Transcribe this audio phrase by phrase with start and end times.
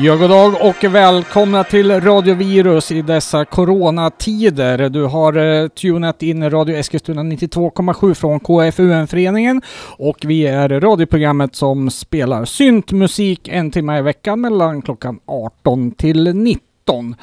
[0.00, 4.88] Ja, god dag och välkomna till Radio Virus i dessa coronatider.
[4.88, 9.62] Du har eh, tunat in Radio Eskilstuna 92,7 från KFUM-föreningen
[9.96, 16.34] och vi är radioprogrammet som spelar syntmusik en timme i veckan mellan klockan 18 till
[16.34, 17.16] 19.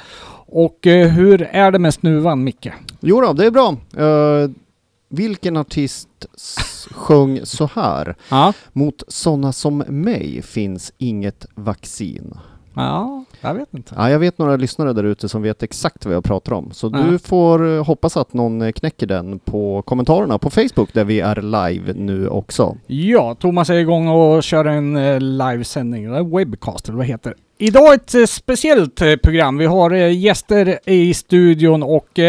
[0.48, 2.70] Och eh, hur är det med snuvan, Micke?
[2.99, 3.77] Jo då, det är bra.
[3.98, 4.49] Eh,
[5.09, 6.26] vilken artist
[6.91, 8.15] sjöng så här?
[8.29, 12.37] Ja, Mot sådana som mig finns inget vaccin.
[12.75, 13.95] Ja jag vet inte.
[13.97, 16.71] Ja, jag vet några lyssnare där ute som vet exakt vad jag pratar om.
[16.71, 16.99] Så Ja.
[16.99, 21.20] du får eh, hoppas att någon eh, knäcker den på kommentarerna på Facebook där vi
[21.20, 22.77] är live nu också.
[22.87, 27.35] Ja, Thomas är igång och kör en eh, livesändning, eller webcast eller vad heter det.
[27.65, 29.57] Idag ett speciellt program.
[29.57, 32.20] Vi har gäster i studion och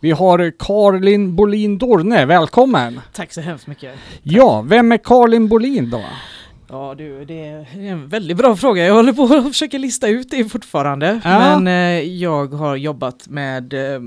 [0.00, 2.26] vi har Karlin Bolin Dorne.
[2.26, 3.00] Välkommen!
[3.12, 3.94] Tack så hemskt mycket.
[4.22, 6.00] Ja, vem är Karlin Bolin då?
[6.72, 8.86] Ja du, det är en väldigt bra fråga.
[8.86, 11.20] Jag håller på att försöka lista ut det fortfarande.
[11.24, 11.58] Ja.
[11.60, 14.00] Men eh, jag har jobbat med eh,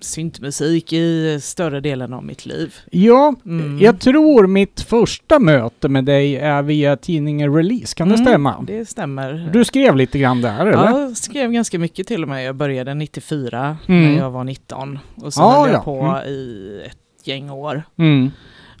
[0.00, 2.74] syntmusik i större delen av mitt liv.
[2.90, 3.78] Ja, Mm.
[3.80, 7.94] jag tror mitt första möte med dig är via tidningen Release.
[7.94, 8.64] Kan det Mm, stämma?
[8.66, 9.50] Det stämmer.
[9.52, 10.72] Du skrev lite grann där, eller?
[10.72, 12.44] Ja, jag skrev ganska mycket till och med.
[12.44, 14.02] Jag började 94 Mm.
[14.14, 15.82] när jag var 19 och sen Ja, höll jag ja.
[15.84, 16.26] på Mm.
[16.28, 17.82] i ett gäng år.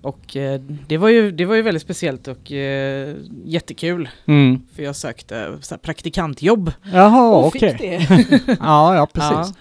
[0.06, 4.08] Och eh, det, var ju, det var ju väldigt speciellt och eh, jättekul.
[4.26, 4.60] Mm.
[4.74, 7.70] För jag sökte så här, praktikantjobb Jaha, och okej.
[7.70, 8.56] fick det.
[8.60, 9.54] Ja, ja precis.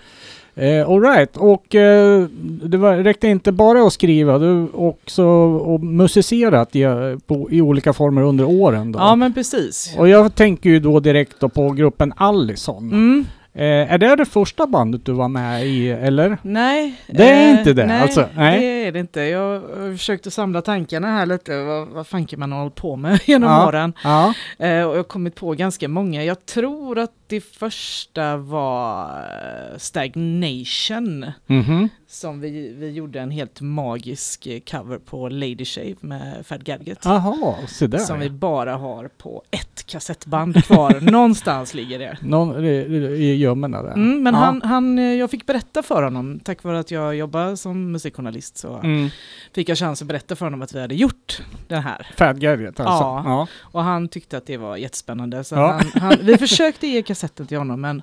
[0.55, 1.37] Eh, all right.
[1.37, 2.27] och eh,
[2.63, 7.61] det var, räckte inte bara att skriva, du också och musicerat i, eh, på, i
[7.61, 8.99] olika former under åren då.
[8.99, 9.95] Ja men precis.
[9.97, 12.91] Och jag tänker ju då direkt då på gruppen Allison.
[12.91, 13.25] Mm.
[13.57, 16.37] Eh, är det det första bandet du var med i, eller?
[16.41, 16.95] Nej.
[17.07, 18.29] Det är eh, inte det, nej, alltså?
[18.35, 18.59] Nej.
[18.59, 19.21] det är det inte.
[19.21, 21.63] Jag har försökt att samla tankarna här lite.
[21.63, 23.67] Vad, vad fanken man har hållit på med genom Ja.
[23.67, 23.93] åren.
[24.03, 24.33] Ja.
[24.59, 26.23] Eh, och jag har kommit på ganska många.
[26.23, 31.25] Jag tror att det första var eh, Stagnation.
[31.47, 31.89] Mhm.
[32.15, 36.99] Som vi, vi gjorde en helt magisk eh, cover på Lady Shave med Fat Gadget.
[37.05, 37.97] Jaha, se där.
[37.97, 40.99] Som vi bara har på ett kassettband kvar.
[41.11, 42.17] Någonstans ligger det.
[42.21, 43.93] Någon, i, gömmorna där.
[43.93, 44.39] Mm, men ja.
[44.39, 48.57] han, han, eh, jag fick berätta för honom, tack vare att jag jobbar som musikjournalist
[48.57, 49.09] så Mm.
[49.53, 52.07] fick jag chans att berätta för honom att vi hade gjort den här.
[52.17, 53.03] Fat Gadget alltså.
[53.03, 53.21] Ja.
[53.25, 53.47] Ja.
[53.61, 55.43] Och han tyckte att det var jättespännande.
[55.43, 55.71] Så Ja.
[55.93, 58.01] han, han, vi försökte ge kassetten till honom men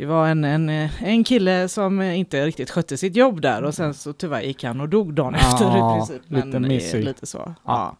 [0.00, 0.68] det var en, en,
[1.02, 4.80] en kille som inte riktigt skötte sitt jobb där och sen så tyvärr gick han
[4.80, 6.22] och dog dagen Ja, efter i princip.
[6.28, 7.04] lite Men, eh, missig.
[7.04, 7.38] lite så.
[7.46, 7.54] Ja.
[7.66, 7.96] Ja,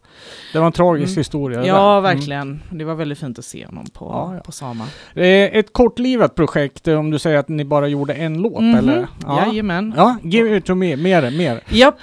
[0.53, 1.17] Det var en tragisk Mm.
[1.19, 1.65] historia.
[1.65, 1.91] ja där.
[1.97, 2.03] Mm.
[2.03, 2.61] verkligen.
[2.69, 4.41] Det var väldigt fint att se honom på, Ja, ja.
[4.41, 4.83] på Sama.
[5.15, 5.25] Eh,
[5.57, 8.75] Ett kortlivat projekt eh, om du säger att ni bara gjorde en låt Mhm.
[8.75, 9.07] eller?
[9.23, 9.45] Ja.
[9.47, 9.93] Jajamän.
[9.97, 11.61] ja, give it to me, mer, mer.
[11.69, 11.99] Japp,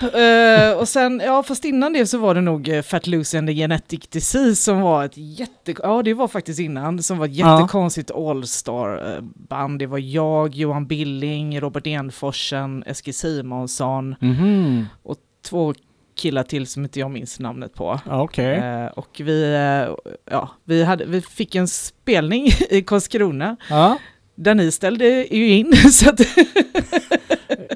[0.80, 4.09] och sen, ja fast innan det så var det nog Fat Lucy and the Genetic
[4.09, 7.60] Disease som var ett jätte, ja det var faktiskt innan, som var ett Ja.
[7.60, 9.78] jättekonstigt All-star eh, band.
[9.78, 14.87] Det var jag, Johan Billing, Robert Enforsen, Eskil Simonsson Mhm.
[15.03, 15.16] och
[15.49, 15.75] två
[16.16, 18.00] killar till som inte jag minns namnet på.
[18.06, 18.54] Okej.
[18.56, 23.98] Eh, och vi, eh, ja, vi, hade, vi fick en spelning i Karlskrona Ja.
[24.38, 25.04] Där ni ställde
[25.37, 25.72] ju in.
[25.93, 26.21] så att,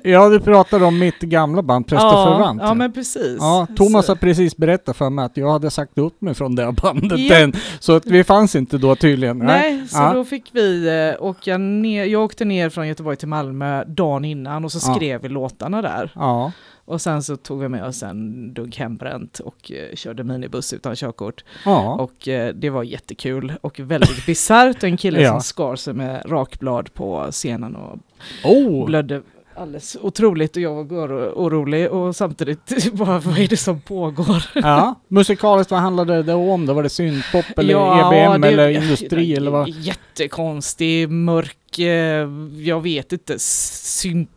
[0.02, 3.36] ja, du pratade om mitt gamla band Präst och ja, ja men precis.
[3.40, 6.54] Ja, Thomas Så- har precis berättat för mig att jag hade sagt upp mig från
[6.54, 7.36] det bandet Ja.
[7.36, 9.38] än, så att vi fanns inte då tydligen.
[9.38, 10.12] Nej, så Ja.
[10.14, 14.64] då fick vi eh, åka ner, jag åkte ner från Göteborg till Malmö dagen innan
[14.64, 16.10] och så skrev vi låtarna där.
[16.14, 16.52] Ja.
[16.84, 20.96] Och sen så tog vi med oss en dugg hembränt och eh, körde minibuss utan
[20.96, 21.44] körkort.
[21.64, 21.94] Ja.
[21.94, 24.82] Och eh, det var jättekul och väldigt bisarrt.
[24.84, 25.30] En kille Ja.
[25.30, 27.98] som skar sig med rakblad på scenen och
[28.44, 28.86] Oh!
[28.86, 29.22] blödde
[29.54, 34.44] alldeles otroligt och jag var oro- orolig och samtidigt bara vad är det som pågår?
[34.54, 34.94] Ja.
[35.08, 36.66] Musikaliskt, vad handlade det om?
[36.66, 36.74] då?
[36.74, 39.68] var det syntpop eller Ja, EBM det- eller industri eller vad?
[39.68, 42.28] Jättekonstig, mörk, eh,
[42.66, 44.30] jag vet inte, synt,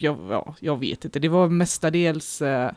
[0.00, 1.18] jag, ja, jag vet inte.
[1.18, 2.70] Det var mestadels eh,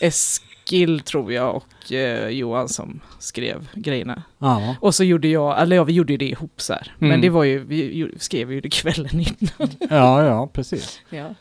[0.00, 4.22] Eskil tror jag och eh, Johan som skrev grejerna.
[4.38, 4.76] Ja.
[4.80, 6.92] Och så gjorde jag, eller ja vi gjorde det ihop så här.
[6.98, 7.08] Mm.
[7.10, 9.70] Men det var ju, vi ju- skrev ju det kvällen innan.
[9.90, 11.00] Ja, ja, precis.
[11.10, 11.34] Ja.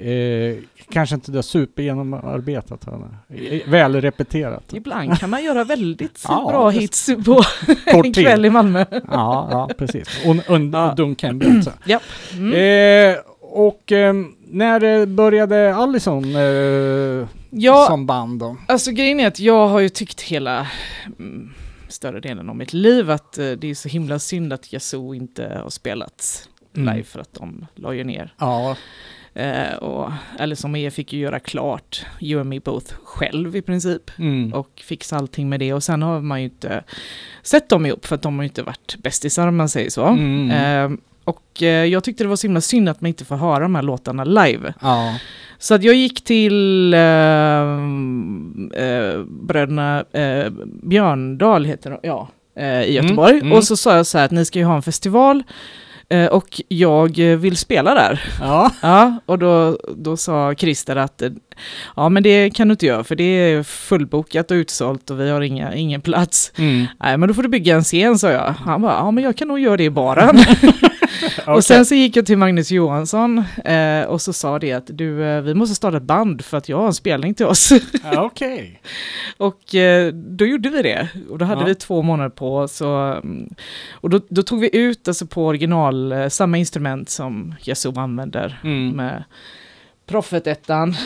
[0.00, 0.56] Eh,
[0.92, 2.86] kanske inte det supergenomarbetat.
[2.86, 4.72] Eh, Väl repeterat.
[4.74, 7.42] Ibland kan man göra väldigt Ja, bra hits på
[7.86, 8.84] en kväll i Malmö.
[8.90, 10.08] Ja, ja, precis.
[10.26, 10.90] Och, och, Ja.
[11.02, 11.68] och Beat.
[11.86, 12.02] Japp.
[12.32, 12.52] Mm.
[12.52, 13.16] Eh,
[13.56, 14.14] och eh,
[14.46, 18.56] när började Allison eh, Ja, som band då?
[18.68, 20.66] Alltså grejen är att jag har ju tyckt hela
[21.18, 21.52] mm,
[21.88, 25.60] större delen av mitt liv att eh, det är så himla synd att Yazoo inte
[25.62, 26.94] har spelat Mm.
[26.94, 28.34] live för att de la ju ner.
[28.38, 28.76] Ja,
[29.36, 34.10] Eh, och Alice och fick ju göra klart You and Me Both själv i princip.
[34.18, 34.52] Mm.
[34.52, 35.72] Och fixa allting med det.
[35.72, 36.84] Och sen har man ju inte
[37.42, 40.04] sett dem ihop för att de har ju inte varit bästisar om man säger så.
[40.06, 40.98] Mm.
[41.26, 43.74] Och eh, jag tyckte det var så himla synd att man inte får höra de
[43.74, 44.74] här låtarna live.
[44.80, 45.18] Ja.
[45.58, 47.00] Så att jag gick till eh,
[48.82, 50.50] eh, bröderna eh,
[50.82, 52.28] Björndal, heter de, ja,
[52.84, 53.32] i Göteborg.
[53.32, 53.58] Mm, mm.
[53.58, 55.42] Och så sa jag så här att ni ska ju ha en festival
[56.30, 58.24] och jag vill spela där.
[58.40, 58.70] Ja.
[58.82, 61.22] Ja, och då, då sa Christer att
[61.96, 65.30] ja men det kan du inte göra för det är fullbokat och utsålt och vi
[65.30, 66.52] har inga, ingen plats.
[66.56, 66.86] Mm.
[67.00, 68.54] Nej men då får du bygga en scen sa jag.
[68.64, 70.38] Han bara, ja men jag kan nog göra det i baren.
[71.42, 71.54] Okej.
[71.54, 75.24] Och sen så gick jag till Magnus Johansson eh, och så sa det att du,
[75.24, 77.72] eh, vi måste starta ett band för att jag har en spelning till oss.
[78.16, 78.80] Okej.
[79.36, 81.08] och eh, då gjorde vi det.
[81.30, 81.66] Och då hade Ja.
[81.66, 82.80] vi två månader på oss.
[82.80, 83.54] Och, mm,
[84.02, 88.88] då, då tog vi ut alltså på original eh, samma instrument som Yazoo använder Mm.
[88.96, 89.24] med
[90.06, 90.94] Proffet-ettan.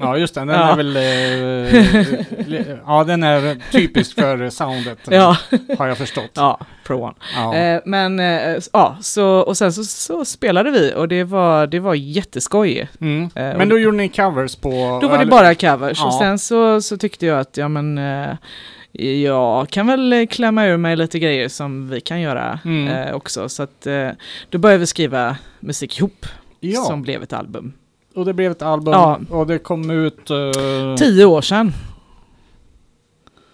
[0.00, 0.40] Ja, just det.
[0.40, 0.72] Den Ja.
[0.72, 0.96] är väl...
[0.96, 4.98] eh, li- ja, den är typisk för soundet.
[5.10, 5.36] ja,
[5.78, 6.30] Har jag förstått.
[6.34, 7.14] ja, Pro One.
[7.34, 7.54] Ja.
[7.56, 11.80] Eh, men eh, ja, så, och sen så, så spelade vi och det var, det
[11.80, 12.88] var jätteskoj.
[13.00, 13.22] Mm.
[13.22, 14.98] eh, Men då gjorde ni covers på...
[15.02, 16.06] Då var det bara covers Ja.
[16.06, 18.34] och sen så, så tyckte jag att ja men eh,
[19.22, 22.88] jag kan väl eh, klämma ur mig lite grejer som vi kan göra Mm.
[22.88, 23.48] eh, också.
[23.48, 24.08] Så att eh,
[24.50, 26.26] då började vi skriva musik ihop
[26.60, 27.72] Ja, som blev ett album.
[28.14, 29.20] och det blev ett album Ja.
[29.30, 30.30] och det kom ut...
[30.30, 31.72] eh, Tio år sedan.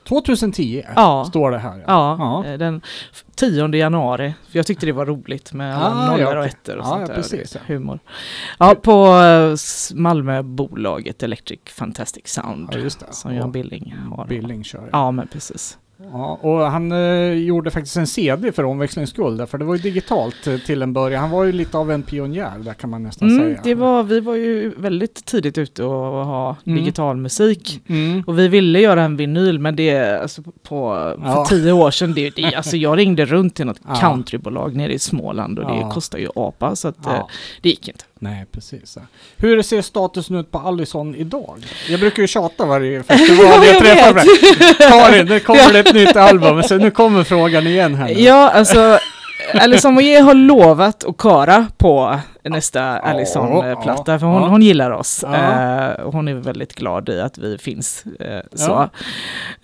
[0.09, 1.25] 2010 Ja.
[1.29, 1.85] står det här.
[1.87, 2.51] Ja, Ja.
[2.51, 2.81] eh, den
[3.13, 4.35] f- 10 januari.
[4.53, 7.15] Jag tyckte det var roligt med alla Ah, nollor och ettor och sånt där.
[7.15, 7.57] precis.
[7.67, 7.99] Humor.
[8.59, 9.55] Ja, på eh,
[9.95, 12.69] Malmöbolaget Electric Fantastic Sound.
[12.73, 13.07] Ja, just det.
[13.11, 14.27] Som Jan Billing har.
[14.27, 14.89] Billing kör.
[14.93, 15.79] Ja, men precis.
[16.13, 19.81] Ja, och han eh, gjorde faktiskt en CD för omväxlings skull, därför det var ju
[19.83, 21.21] digitalt eh, till en början.
[21.21, 23.61] Han var ju lite av en pionjär, där kan man nästan Mm, säga.
[23.65, 26.79] det var, vi var ju väldigt tidigt ute och ha Mm.
[26.79, 27.81] digital musik.
[27.87, 28.23] Mm.
[28.27, 31.47] Och vi ville göra en vinyl, men det, alltså på, för Ja.
[31.49, 33.95] tio år sedan, det, det, alltså jag ringde runt till något Ja.
[33.95, 35.75] countrybolag nere i Småland och Ja.
[35.85, 37.27] det kostar ju apa, så att eh,
[37.63, 38.05] det gick inte.
[38.19, 38.99] Nej, precis.
[39.37, 41.59] Hur ser statusen ut på Allison idag?
[41.89, 44.27] Jag brukar ju tjata varje festival jag, jag träffar dig.
[44.79, 48.07] Karin, nu kommer det ett nytt album, så nu kommer frågan igen här.
[48.07, 48.21] nu.
[48.21, 48.99] Ja, alltså,
[49.61, 55.25] Alison Moyer har lovat att köra på nästa Allison-platta, för hon, hon gillar oss.
[55.25, 58.05] Eh, hon är väldigt glad i att vi finns.
[58.21, 58.89] eh, så.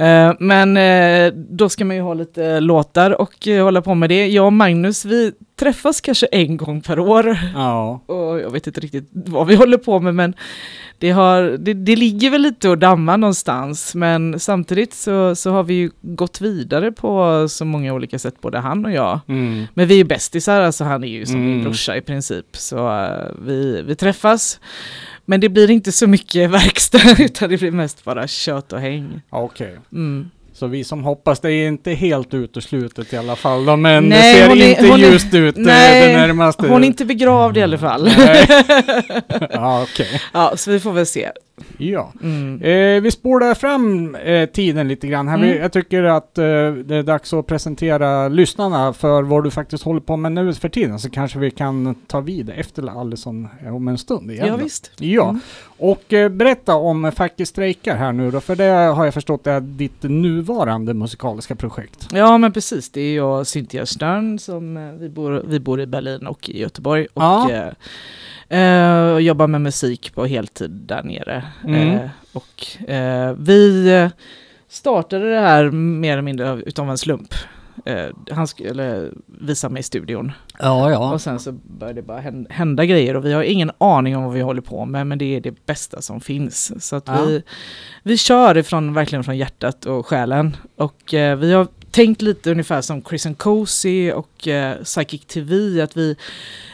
[0.05, 4.09] Eh, men eh, då ska man ju ha lite låtar och eh, hålla på med
[4.09, 4.27] det.
[4.29, 7.39] Jag och Magnus, vi träffas kanske en gång per år.
[8.07, 10.35] Och jag vet inte riktigt vad vi håller på med, men
[11.01, 13.95] det, har, det, det ligger väl lite och dammar någonstans.
[13.95, 18.59] Men samtidigt så, så har vi ju gått vidare på så många olika sätt, både
[18.59, 19.21] han och jag.
[19.29, 19.65] Mm.
[19.75, 21.65] Men vi är bästisar, alltså han är ju som min Mm.
[21.65, 22.47] brorsa i princip.
[22.53, 24.61] Så eh, vi, vi träffas.
[25.25, 29.21] Men det blir inte så mycket verkstad, utan det blir mest bara kött och häng.
[29.31, 29.79] Okej.
[29.93, 30.31] Mm.
[30.61, 34.33] Så vi som hoppas, det är inte helt uteslutet i alla fall då, men Nej,
[34.35, 36.69] det ser hon är- inte hon är- ljust ut eh, Nej, det närmaste.
[36.69, 38.11] Hon är inte begravd i alla fall.
[39.51, 40.21] Ja, okej.
[40.33, 41.31] ja, så vi får väl se.
[41.79, 42.13] Ja.
[42.23, 42.63] Mm.
[42.63, 45.37] Eh, vi spolar fram eh, tiden lite grann här.
[45.39, 45.57] Mm.
[45.63, 50.01] jag tycker att eh, det är dags att presentera lyssnarna för vad du faktiskt håller
[50.01, 50.99] på med nu för tiden.
[50.99, 54.47] Så kanske vi kan ta vid efter Allison eh, om en stund igen.
[54.47, 54.91] Ja, visst.
[54.99, 55.41] Ja, Mm.
[55.79, 59.61] och eh, berätta om Facket strejkar här nu då, för det har jag förstått är
[59.61, 62.09] ditt nuvarande musikaliska projekt.
[62.13, 62.91] Ja, men precis.
[62.91, 66.49] Det är jag och Cynthia Stern som eh, vi bor, vi bor i Berlin och
[66.49, 67.07] i Göteborg.
[67.15, 67.71] Och Ja.
[68.51, 71.43] Eh, eh, jobbar med musik på heltid där nere.
[71.65, 71.89] Mm.
[71.91, 74.09] Eh, och eh, vi
[74.69, 77.35] startade det här mer eller mindre av- utav en slump.
[77.85, 81.13] Eh, han skulle visa mig studion Ja, ja.
[81.13, 84.25] och sen så började det bara hän- hända grejer och vi har ingen aning om
[84.25, 86.85] vad vi håller på med men det är det bästa som finns.
[86.89, 87.25] Så att Ja.
[87.25, 87.43] vi,
[88.03, 92.81] vi kör ifrån, verkligen från hjärtat och själen och eh, vi har tänkt lite ungefär
[92.81, 96.17] som Chris and Cozy och eh, Psychic TV att vi,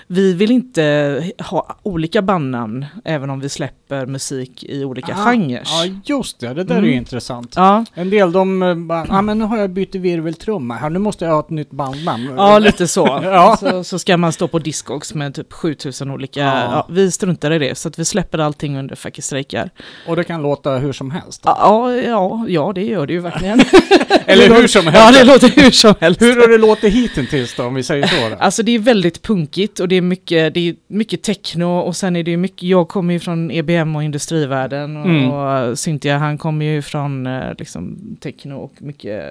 [0.06, 5.62] vi vill inte ha olika bandnamn även om vi släpper musik i olika Ah, genrer.
[5.64, 6.54] Ja, just det.
[6.54, 6.98] Det där är ju Mm.
[6.98, 7.52] intressant.
[7.56, 10.98] Ja, En del de eh, bara, ah, men nu har jag bytt virveltrumma här, nu
[10.98, 12.30] måste jag ha ett nytt bandnamn.
[12.36, 13.06] ja lite så.
[13.22, 13.56] Ja.
[13.60, 13.84] så.
[13.84, 16.46] Så ska man stå på Discogs med typ 7000 olika, Ja.
[16.62, 16.86] ja.
[16.90, 19.70] vi struntar i det så att vi släpper allting under Fucky strejkar.
[20.06, 21.42] Och det kan låta hur som helst.
[21.44, 23.60] Ja, ja, ja, det gör det ju verkligen.
[24.26, 25.05] Eller hur som helst.
[25.06, 26.22] Ja, det låter hur som helst.
[26.22, 28.28] Hur har det låtit hittills då, om vi säger så?
[28.28, 28.36] Då?
[28.40, 32.16] Alltså det är väldigt punkigt och det är mycket, det är mycket techno och sen
[32.16, 35.30] är det mycket, jag kommer ju från EBM och industrivärlden och, Mm.
[35.30, 39.22] och Cynthia han kommer ju från eh, liksom techno och mycket,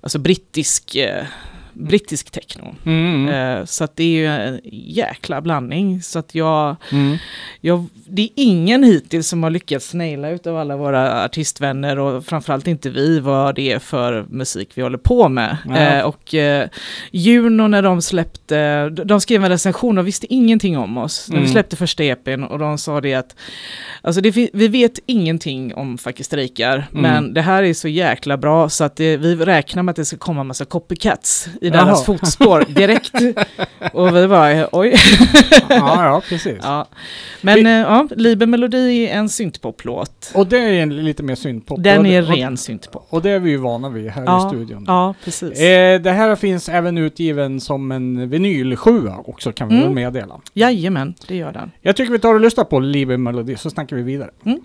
[0.00, 1.24] alltså brittisk, eh,
[1.78, 2.74] brittisk techno.
[2.86, 3.28] Mm.
[3.28, 6.02] Eh, så att det är ju en jäkla blandning.
[6.02, 7.16] Så att jag, Mm.
[7.60, 12.66] jag, det är ingen hittills som har lyckats naila utav alla våra artistvänner och framförallt
[12.66, 15.56] inte vi vad det är för musik vi håller på med.
[15.76, 16.68] Eh, och eh,
[17.12, 21.28] Juno när de släppte, de skrev en recension och visste ingenting om oss.
[21.28, 21.46] När Mm.
[21.46, 23.36] vi släppte första EPn och de sa det att
[24.02, 27.02] Alltså det, vi vet ingenting om Fucky strejkar, Mm.
[27.02, 30.04] men det här är så jäkla bra så att det, vi räknar med att det
[30.04, 31.84] ska komma en massa copycats i Jaha.
[31.84, 33.12] deras fotspår direkt.
[33.92, 34.94] och vi bara, oj.
[35.68, 36.58] ja, ja, precis.
[36.62, 36.86] Ja.
[37.40, 40.32] Men eh, ja, Liber Melodi är en syntpoplåt.
[40.34, 41.82] Och det är en lite mer syntpop.
[41.82, 43.06] Den är och- ren syntpop.
[43.10, 44.84] Och det är vi ju vana vid här Ja, i studion.
[44.86, 45.60] Ja, precis.
[45.60, 49.86] Eh, det här finns även utgiven som en vinylsjua också kan vi Mm.
[49.86, 50.40] väl meddela.
[50.52, 51.70] Jajamän, det gör den.
[51.80, 54.30] Jag tycker vi tar och lyssnar på Liebe Melody så snackar vi vidare.
[54.44, 54.60] Mm.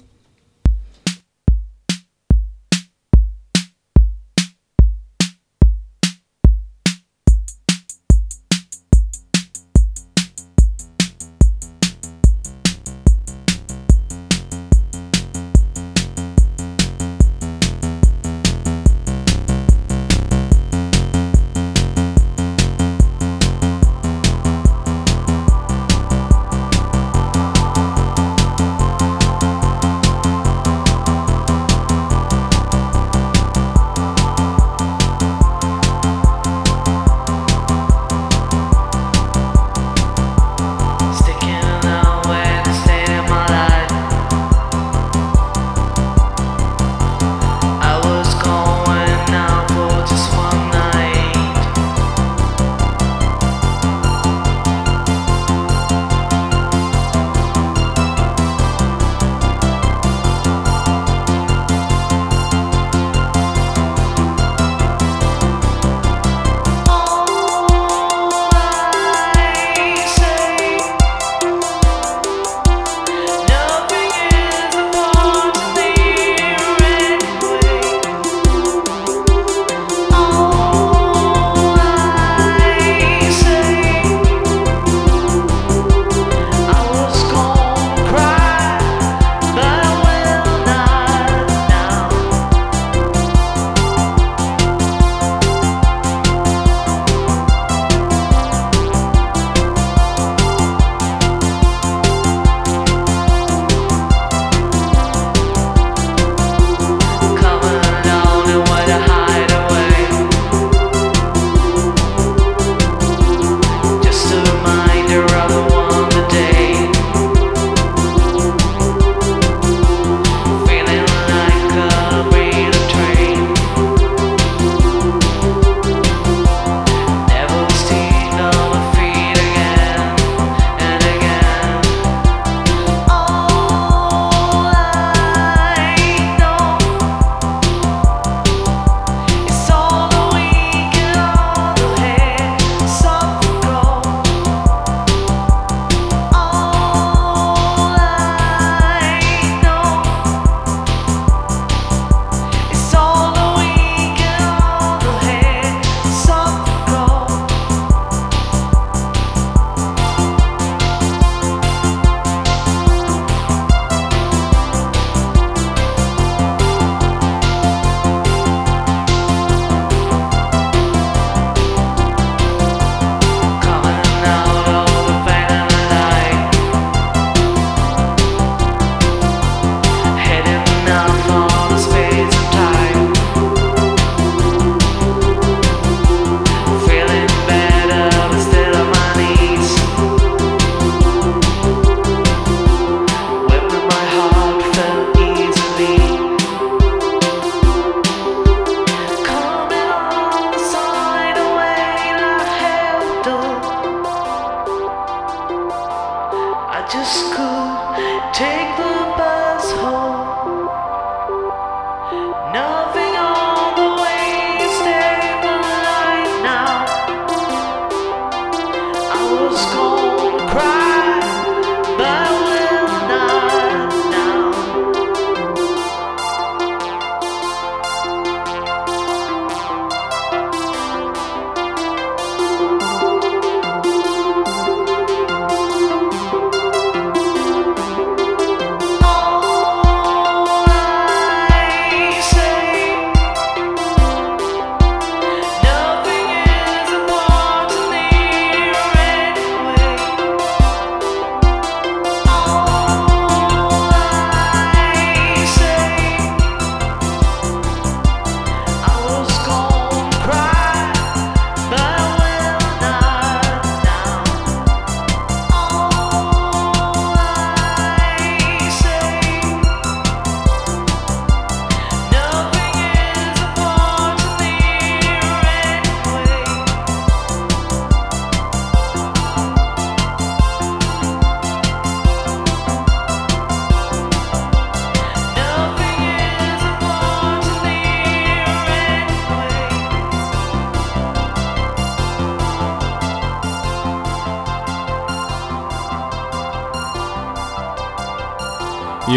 [206.93, 209.02] I just could take the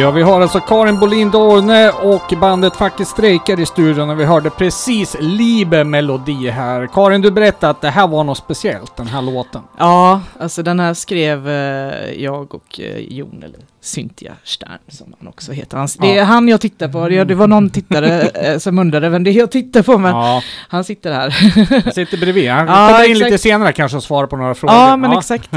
[0.01, 4.25] Ja, vi har alltså Karin Bolin Dorne och bandet Facket Strejkar i studion och vi
[4.25, 6.87] hörde precis Liebe melodi här.
[6.95, 9.63] Karin, du berättade att det här var något speciellt, den här låten.
[9.79, 15.29] Ja, alltså den här skrev eh, jag och eh, Jon, eller Cynthia Stern som han
[15.29, 15.77] också heter.
[15.77, 16.25] Han, det är Ja.
[16.25, 17.09] han jag tittar på.
[17.09, 20.11] Det, det var någon tittare eh, som undrade vem det är jag tittar på, men
[20.15, 21.37] Ja, han sitter här.
[21.85, 22.51] jag sitter bredvid.
[22.51, 23.31] Han Ja, kommer in exakt.
[23.31, 24.77] lite senare kanske och svarar på några frågor.
[24.77, 25.51] Ja, men exakt.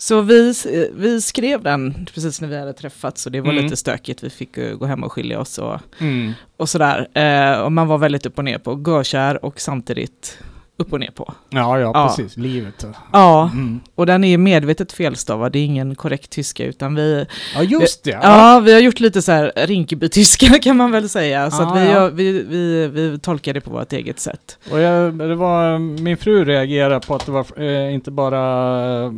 [0.00, 0.54] Eh, så vi,
[0.94, 3.64] vi skrev den precis när vi hade träffats och det var Mm.
[3.64, 4.22] lite stökigt.
[4.24, 6.32] Vi fick eh, gå hem och skilja oss och, Mm.
[6.56, 7.08] och sådär.
[7.18, 10.38] Eh, och man var väldigt upp och ner på, görkär och samtidigt
[10.80, 11.32] upp och ner på.
[11.50, 12.06] Ja, ja, Ja.
[12.16, 12.36] precis.
[12.36, 12.84] Livet.
[13.12, 13.80] Ja, Mm.
[13.94, 15.52] och den är medvetet felstavad.
[15.52, 18.18] Det är ingen korrekt tyska utan vi, Ja, just det.
[18.22, 21.50] Ja, vi har gjort lite så här Rinkeby-tyska kan man väl säga.
[21.50, 21.92] Så Ah, att vi, ja.
[21.92, 24.58] gör- vi, vi, vi tolkar det på vårt eget sätt.
[24.70, 29.12] Och jag, det var, min fru reagerade på att det var eh, inte bara eh,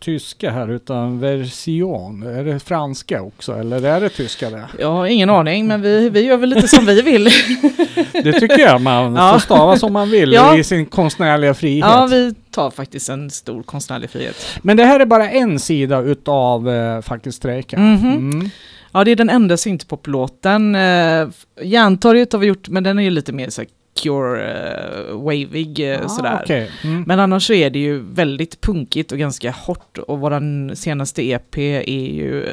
[0.00, 2.22] tyska här utan version.
[2.22, 4.64] Är det franska också eller är det tyska det?
[4.78, 7.28] Jag har ingen aning, men vi, vi gör väl lite som vi vill.
[8.12, 9.32] Det tycker jag man Ja.
[9.32, 10.56] får stava som man vill Ja.
[10.56, 11.86] i sin konstnärliga frihet.
[11.88, 14.36] Ja, vi tar faktiskt en stor konstnärlig frihet.
[14.62, 17.78] Men det här är bara en sida utav eh, faktiskt strejka.
[17.78, 18.12] Mhm.
[18.12, 18.50] Mm.
[18.92, 20.74] Ja, det är den enda syntpoplåten.
[20.74, 21.28] Eh,
[21.62, 23.68] Järntorget har vi gjort, men den är ju lite mer så här
[24.02, 26.40] cure, eh, wavig eh, Ah, sådär.
[26.44, 26.70] okej.
[26.84, 27.04] Mm.
[27.06, 31.58] Men annars så är det ju väldigt punkigt och ganska hårt och våran senaste EP
[31.86, 32.46] är ju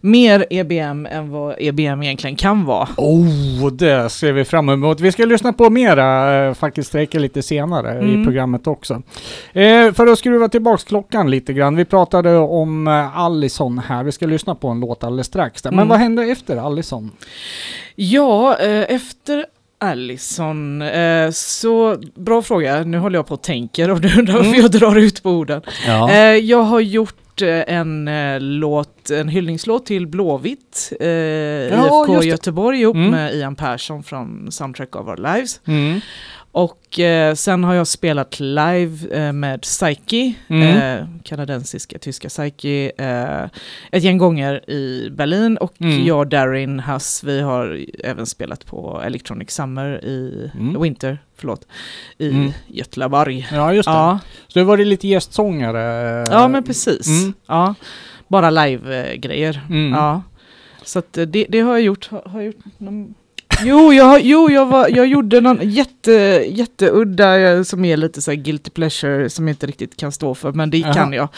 [0.00, 2.88] mer EBM än vad EBM egentligen kan vara.
[2.96, 5.00] Oh, det ser vi fram emot.
[5.00, 8.24] Vi ska lyssna på mera eh, faktiskt strejka lite senare i Mm.
[8.24, 9.02] programmet också.
[9.52, 11.76] Eh, för att skruva tillbaks klockan lite grann.
[11.76, 14.04] Vi pratade om eh, Allison här.
[14.04, 15.62] Vi ska lyssna på en låt alldeles strax.
[15.62, 15.70] Där.
[15.70, 15.88] Men Mm.
[15.88, 17.10] vad hände efter Allison?
[17.94, 19.44] Ja, eh, efter
[19.80, 22.84] Allison, eh, så bra fråga.
[22.84, 24.60] Nu håller jag på och tänker och du undrar varför Mm.
[24.60, 25.62] jag drar ut på orden.
[25.86, 26.10] Ja.
[26.10, 32.22] Eh, jag har gjort eh, en eh, låt, en hyllningslåt till Blåvitt, eh, IFK just
[32.22, 32.28] det.
[32.28, 33.10] Göteborg ihop Mm.
[33.10, 35.60] med Ian Persson från Soundtrack of Our Lives.
[35.66, 36.00] Mm.
[36.52, 40.62] Och eh, sen har jag spelat live eh, med Psyche, Mm.
[40.62, 43.44] eh, kanadensiska, tyska Psyche, eh,
[43.92, 45.56] ett gäng gånger i Berlin.
[45.58, 46.06] Och Mm.
[46.06, 50.82] jag och Darin Huss, vi har även spelat på Electronic Summer i Mm.
[50.82, 51.66] Winter, förlåt,
[52.18, 52.52] i Mm.
[52.66, 53.48] Göteborg.
[53.52, 53.92] ja, just det.
[53.92, 56.24] Ja, Så det var det lite gästsångare?
[56.30, 57.06] ja, men precis.
[57.22, 57.34] Mm.
[57.46, 57.74] Ja,
[58.28, 59.60] bara live-grejer.
[59.70, 59.92] Mm.
[59.92, 60.22] Ja.
[60.82, 62.08] Så att eh, det, det har jag gjort.
[62.10, 63.14] Har, har jag gjort någon...
[63.64, 66.12] Jo, jag, jo jag, var, jag gjorde någon jätte,
[66.48, 70.34] jätteudda eh, som är lite så här guilty pleasure som jag inte riktigt kan stå
[70.34, 70.94] för, men det Aha.
[70.94, 71.28] kan jag.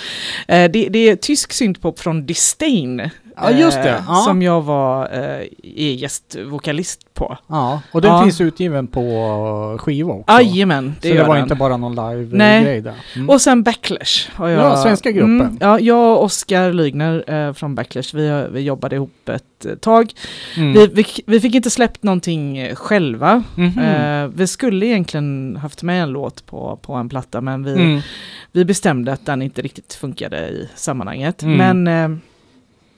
[0.48, 3.10] Eh, det, det är tysk syntpop från Disdain.
[3.36, 3.88] Ja, just det.
[3.90, 4.14] eh, Ja.
[4.14, 5.46] Som jag var eh,
[5.94, 7.38] gästvokalist på.
[7.46, 8.22] Ja, och den Ja.
[8.22, 10.32] finns utgiven på skiva också.
[10.42, 11.42] Jajamän, det Så det var den.
[11.44, 12.94] inte bara någon live-grej där.
[13.16, 13.30] Mm.
[13.30, 14.28] Och sen Backlash.
[14.38, 15.58] Jag, Ja, svenska gruppen.
[15.60, 20.12] ja, jag och Oskar Lygner eh, från Backlash, vi, vi jobbade ihop ett eh, tag.
[20.56, 20.72] Mm.
[20.72, 23.42] Vi, vi, vi fick inte släppt någonting själva.
[23.54, 23.78] Mhm.
[23.78, 28.00] Eh, vi skulle egentligen haft med en låt på, på en platta, men vi, Mm.
[28.52, 31.42] vi bestämde att den inte riktigt funkade i sammanhanget.
[31.42, 31.56] Mm.
[31.84, 32.18] Men eh,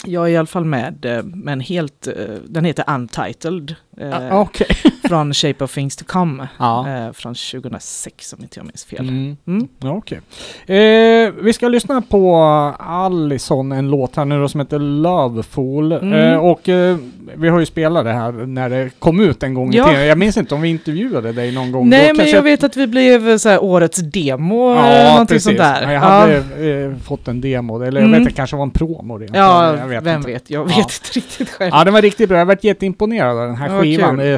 [0.07, 2.15] jag är i alla fall med, eh, med en helt, eh,
[2.49, 4.67] den heter Untitled, eh, Ah, Okej.
[5.09, 6.89] från Shape of Things to Come, Ja.
[6.89, 9.09] eh, från 2006 om inte jag minns fel.
[9.09, 9.37] Mm.
[9.47, 9.69] Mm.
[9.79, 10.21] Ja, Okej.
[10.67, 12.37] Eh, vi ska lyssna på
[12.79, 15.93] Allison, en låt här nu då som heter Loveful.
[15.93, 16.13] Mm.
[16.13, 16.97] Eh, och eh,
[17.35, 19.87] vi har ju spelat det här när det kom ut en gång i Ja.
[19.89, 20.07] tiden.
[20.07, 21.89] Jag minns inte om vi intervjuade dig någon gång.
[21.89, 25.35] Nej, Då men jag vet att vi blev så här, årets demo, Ja, eller någonting
[25.35, 25.45] precis.
[25.45, 25.83] sånt där.
[25.83, 25.99] Jag Ja.
[25.99, 28.11] hade eh, fått en demo, eller jag Mm.
[28.11, 29.19] vet inte, det kanske var en promo.
[29.19, 29.37] rent av.
[29.37, 30.31] Ja, jag vet vem inte.
[30.33, 30.51] vet?
[30.51, 30.65] Jag Ja.
[30.65, 31.71] vet inte riktigt själv.
[31.75, 32.39] Ja, den var riktigt bra.
[32.39, 34.19] Jag varit jätteimponerad av den här Ja, skivan.
[34.19, 34.33] kul.
[34.33, 34.37] Eh,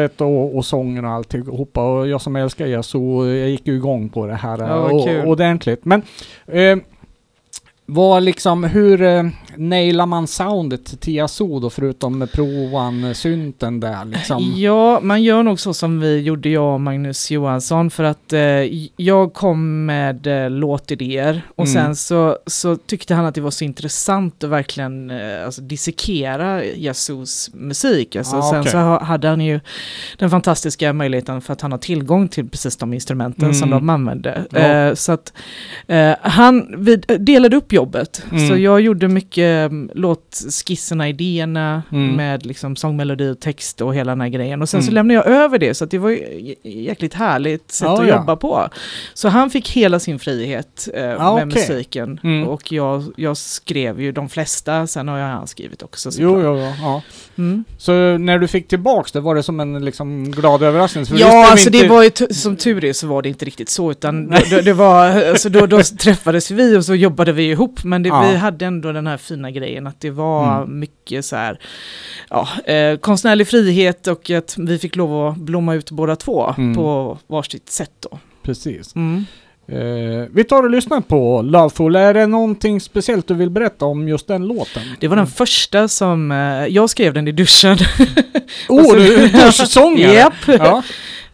[0.00, 1.82] soundet och, och sången och alltihopa.
[1.82, 5.84] Och jag som älskar Yazoo, jag gick ju igång på det här Ja, och, ordentligt.
[5.84, 6.02] Men
[6.46, 6.78] eh,
[7.92, 9.22] vad liksom, hur eh,
[9.56, 14.52] nailar man soundet till Yazoo då förutom Provan-synten där liksom?
[14.56, 18.40] Ja, man gör nog så som vi gjorde jag och Magnus Johansson för att eh,
[18.96, 21.74] jag kom med eh, låtidéer och Mm.
[21.84, 26.64] sen så, så tyckte han att det var så intressant att verkligen eh, alltså, dissekera
[26.64, 28.16] Yazoos musik.
[28.16, 28.72] Alltså, Ah, sen okej.
[28.72, 29.60] så ha- hade han ju
[30.18, 33.78] den fantastiska möjligheten för att han har tillgång till precis de instrumenten som Mm.
[33.86, 34.44] de använde.
[34.50, 34.58] Ja.
[34.58, 35.32] Eh, så att
[35.86, 38.22] eh, han, vi delade upp jobbet.
[38.32, 38.48] Mm.
[38.48, 42.16] Så jag gjorde mycket um, låtskisserna, idéerna Mm.
[42.16, 44.62] med liksom sångmelodi och text och hela den här grejen.
[44.62, 44.94] Och sen så Mm.
[44.94, 48.16] lämnade jag över det så att det var ju jäkligt härligt sätt Ja, att ja.
[48.18, 48.68] jobba på.
[49.14, 51.68] Så han fick hela sin frihet eh, Ja, med okej.
[51.68, 52.20] musiken.
[52.24, 52.48] Mm.
[52.48, 56.10] Och jag, jag skrev ju de flesta, sen har jag han skrivit också.
[56.12, 56.44] Jo, såklart.
[56.44, 57.02] jo, jo, ja.
[57.38, 57.64] Mm.
[57.78, 61.06] Så när du fick tillbaks det, var det som en liksom glad överraskning?
[61.06, 63.68] För Ja, alltså inte- det var ju som tur är så var det inte riktigt
[63.68, 67.69] så utan det, det var, alltså då, då träffades vi och så jobbade vi ihop
[67.70, 68.20] ihop men det, Ja.
[68.30, 70.78] vi hade ändå den här fina grejen att det var Mm.
[70.80, 71.58] mycket så här,
[72.30, 76.74] ja, eh, konstnärlig frihet och att vi fick lov att blomma ut båda två Mm.
[76.74, 78.18] på varsitt sätt då.
[78.42, 78.94] Precis.
[78.96, 79.24] Mm.
[79.68, 81.96] Eh, vi tar och lyssnar på Loveful.
[81.96, 84.82] Är det någonting speciellt du vill berätta om just den låten?
[85.00, 87.78] Det var den första som, eh, jag skrev den i duschen.
[88.68, 90.12] Oh, du är duschsångare!
[90.14, 90.34] Japp!
[90.46, 90.82] Ja.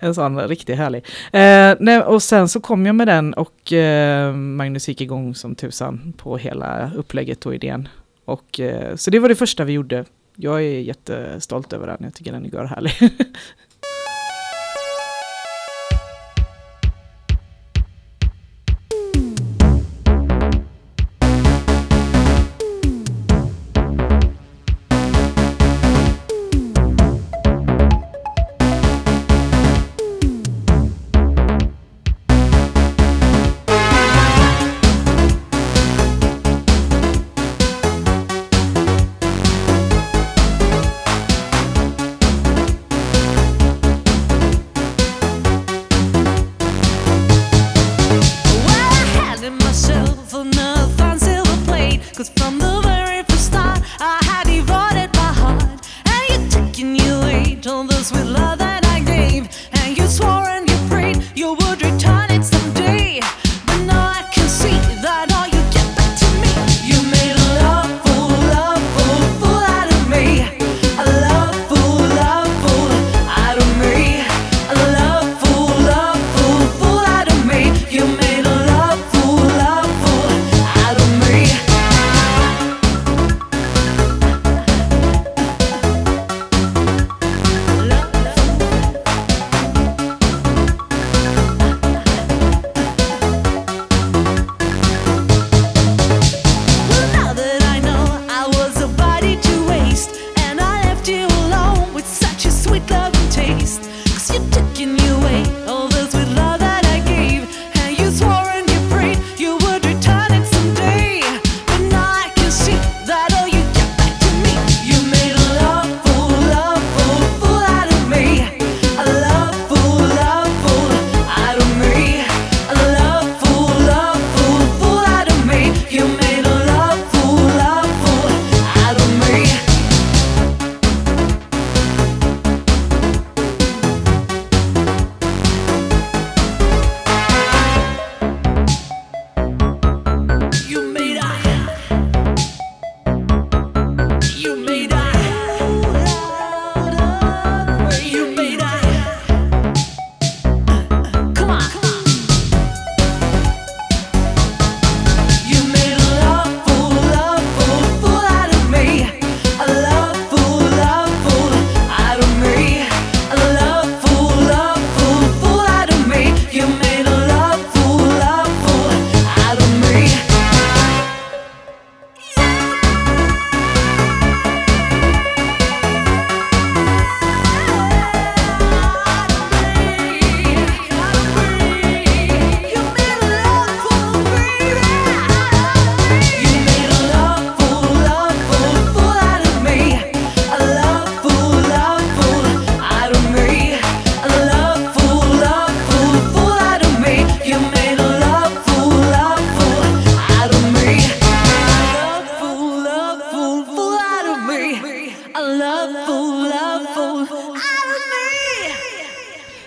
[0.07, 1.05] En sån riktigt härlig.
[1.33, 5.55] Eh, nej, och sen så kom jag med den och eh, Magnus gick igång som
[5.55, 7.88] tusan på hela upplägget och idén.
[8.25, 10.05] Och, eh, så det var det första vi gjorde.
[10.37, 12.92] Jag är jättestolt över den, jag tycker den är görhärlig.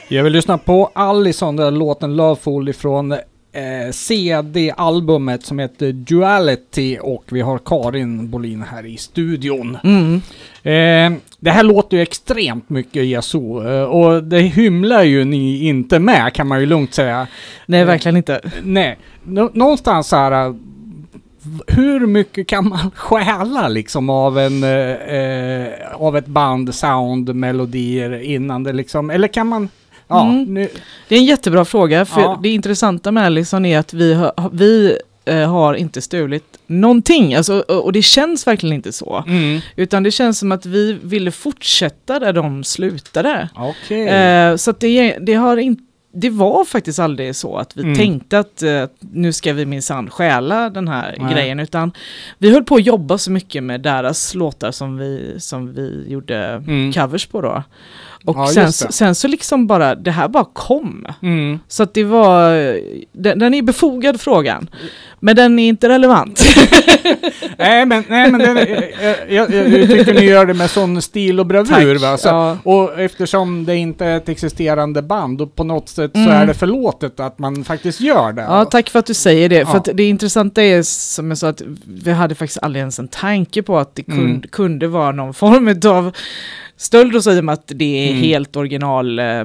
[0.10, 6.98] Jag vill lyssna på Allison, den där låten Loveful ifrån eh, CD-albumet som heter Duality
[7.02, 9.78] och vi har Karin Bolin här i studion.
[9.84, 10.16] Mm.
[10.64, 16.00] Eh, det här låter ju extremt mycket Yazoo eh, och det hymlar ju ni inte
[16.00, 17.28] med kan man ju lugnt säga.
[17.66, 18.42] Nej, verkligen inte.
[18.64, 20.46] Nej, nå- någonstans så här.
[20.48, 20.54] eh,
[21.68, 28.22] Hur mycket kan man stjäla liksom av en eh, eh, av ett band, sound, melodier
[28.22, 29.70] innan det liksom, eller kan man
[30.10, 30.54] Ja, Mm.
[30.54, 30.70] nu,
[31.08, 32.40] Det är en jättebra fråga, för Ja.
[32.44, 37.60] det intressanta med Allison är att vi, har- vi eh, har inte stulit någonting, alltså,
[37.60, 39.24] och det känns verkligen inte så.
[39.28, 39.60] mm.
[39.76, 43.50] Utan det känns som att vi ville fortsätta där de slutade.
[43.56, 44.08] Okej.
[44.08, 47.96] Eh, så det, det har inte det var faktiskt aldrig så att vi Mm.
[47.96, 51.34] tänkte att eh, nu ska vi minsann stjäla den här Nej.
[51.34, 51.92] grejen, utan
[52.38, 56.38] vi höll på att jobba så mycket med deras låtar som vi, som vi gjorde
[56.68, 56.94] Mm.
[56.94, 57.64] covers på då.
[58.26, 61.06] Och Ja, sen, så- sen så liksom bara, det här bara kom.
[61.22, 61.60] Mm.
[61.68, 62.52] Så att det var,
[63.22, 64.70] den, den är befogad frågan.
[65.20, 66.42] Men den är inte relevant.
[67.58, 68.90] Nej men, nej, men det,
[69.30, 71.96] jag, jag, jag tycker ni gör det med sån stil och bravur.
[72.00, 72.18] Va?
[72.18, 72.58] Så, Ja.
[72.64, 76.32] Och eftersom det inte är ett existerande band och på något sätt så Mm.
[76.32, 78.42] är det förlåtet att man faktiskt gör det.
[78.42, 79.66] Ja, tack för att du säger det.
[79.66, 83.08] För att det intressanta är som jag sa att vi hade faktiskt aldrig ens en
[83.08, 84.42] tanke på att det kunde, Mm.
[84.42, 86.12] kunde vara någon form av
[86.82, 88.24] stöld och så i och med att det är Mm.
[88.24, 89.44] helt original eh,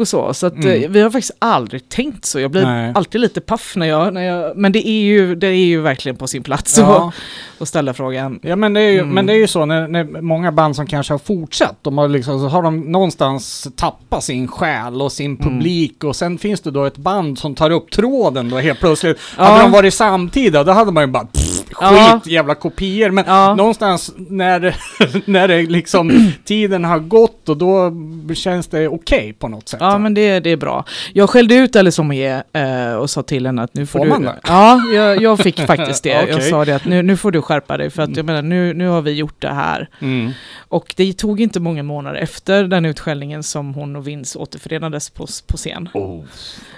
[0.00, 0.34] och så.
[0.34, 0.82] Så att Mm.
[0.82, 2.40] eh, vi har faktiskt aldrig tänkt så.
[2.40, 2.92] Jag blir Nej.
[2.94, 6.16] alltid lite paff när jag, när jag men det är ju, det är ju verkligen
[6.16, 7.12] på sin plats Ja.
[7.58, 8.38] att, att ställa frågan.
[8.42, 9.14] Ja men det är ju, Mm.
[9.14, 12.08] men det är ju så när, när många band som kanske har fortsatt, de har
[12.08, 15.36] liksom, så har de någonstans tappat sin själ och sin Mm.
[15.48, 19.18] publik och sen finns det då ett band som tar upp tråden då helt plötsligt.
[19.38, 19.44] Ja.
[19.44, 22.20] Hade de varit samtida då hade man ju bara pff, skit, Ja.
[22.24, 23.10] jävla kopior.
[23.10, 23.54] Men Ja.
[23.54, 24.76] någonstans när,
[25.30, 27.92] när det liksom tiden har gått och då
[28.34, 29.80] känns det okej på något sätt.
[29.82, 30.84] Ja men det, det är bra.
[31.12, 34.10] Jag skällde ut Alice Omier eh, och sa till henne att nu får, Får du...
[34.10, 34.40] man det?
[34.46, 36.08] Ja, jag, jag fick faktiskt det.
[36.10, 36.50] Jag Okej.
[36.50, 38.88] sa det att nu, nu får du skärpa dig för att jag menar nu, nu
[38.88, 39.88] har vi gjort det här.
[40.00, 40.30] Mm.
[40.68, 45.26] Och det tog inte många månader efter den utskällningen som hon och Vince återförenades på,
[45.46, 45.88] på scen.
[45.94, 46.24] Oh.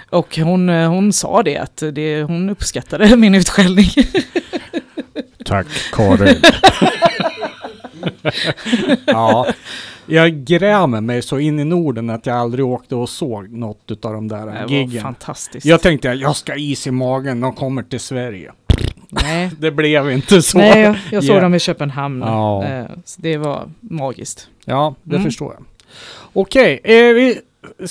[0.09, 3.89] Och hon, eh, hon sa det att det, hon uppskattade min utskällning.
[5.49, 6.35] Tack Karin.
[9.05, 9.47] ja,
[10.05, 14.13] jag grämer mig så in i Norden att jag aldrig åkte och såg något utav
[14.13, 15.01] de där Det var giggen.
[15.03, 15.65] fantastiskt.
[15.65, 18.51] Jag tänkte jag ska is i magen, de kommer till Sverige.
[19.09, 20.57] Nej, Det blev inte så.
[20.57, 21.41] Nej jag, jag såg Yeah.
[21.43, 22.21] dem i Köpenhamn.
[22.21, 22.63] Ja.
[22.65, 24.47] Eh, så det var magiskt.
[24.65, 25.25] Ja, det Mm.
[25.25, 25.63] förstår jag.
[26.33, 27.39] Okej, eh, vi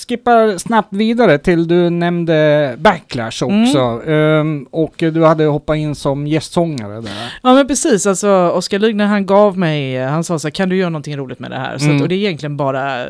[0.08, 3.78] skippar snabbt vidare till du nämnde Backlash också.
[4.10, 7.32] Ehm, och du hade hoppat in som gästsångare där.
[7.42, 10.76] Ja men precis, alltså Oskar Lygner han gav mig, han sa så här, kan du
[10.76, 11.78] göra någonting roligt med det här?
[11.78, 11.96] Så Mm.
[11.96, 13.06] att, och det är egentligen bara,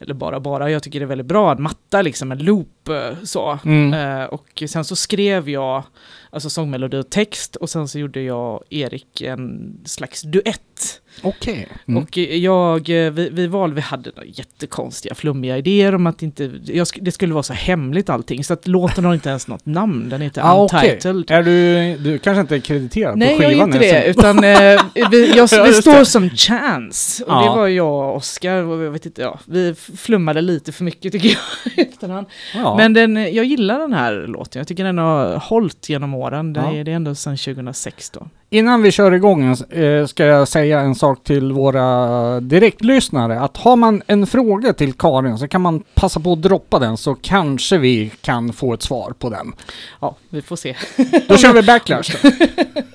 [0.00, 3.16] eller bara bara, jag tycker det är väldigt bra, en matta liksom, en loop eh,
[3.24, 3.58] så.
[3.64, 4.20] Mm.
[4.20, 5.82] Eh, och sen så skrev jag,
[6.30, 10.99] alltså sångmelodi och text, och sen så gjorde jag Erik en slags duett.
[11.22, 11.68] Okej.
[11.88, 12.02] Mm.
[12.02, 16.50] Och jag, eh, vi, vi valde, vi hade några jättekonstiga, flummiga idéer om att inte,
[16.64, 20.08] jag, det skulle vara så hemligt allting, så att låten har inte ens något namn,
[20.08, 20.62] den heter Ah.
[20.62, 21.30] Untitled.
[21.30, 23.68] Är du, du kanske inte är krediterad Nej, på jag är skivan?
[23.72, 24.80] inte det, utan eh,
[25.10, 26.04] vi, jag, Ja, vi står det.
[26.06, 27.24] som Chance.
[27.24, 27.42] Och Ja.
[27.42, 31.12] det var jag och Oscar, och jag vet inte, ja, vi flummade lite för mycket
[31.12, 32.26] tycker jag efterhand.
[32.54, 32.76] Ja.
[32.76, 36.60] Men den, jag gillar den här låten, jag tycker den har hållit genom åren, det,
[36.60, 36.72] Ja.
[36.72, 38.30] är, det är ändå sedan 2016.
[38.52, 43.40] Innan vi kör igång eh, ska jag säga en sak till våra direktlyssnare.
[43.40, 46.96] Att har man en fråga till Karin så kan man passa på att droppa den
[46.96, 49.52] så kanske vi kan få ett svar på den.
[50.00, 50.76] Ja, vi får se.
[51.28, 52.30] Då kör vi backlash då.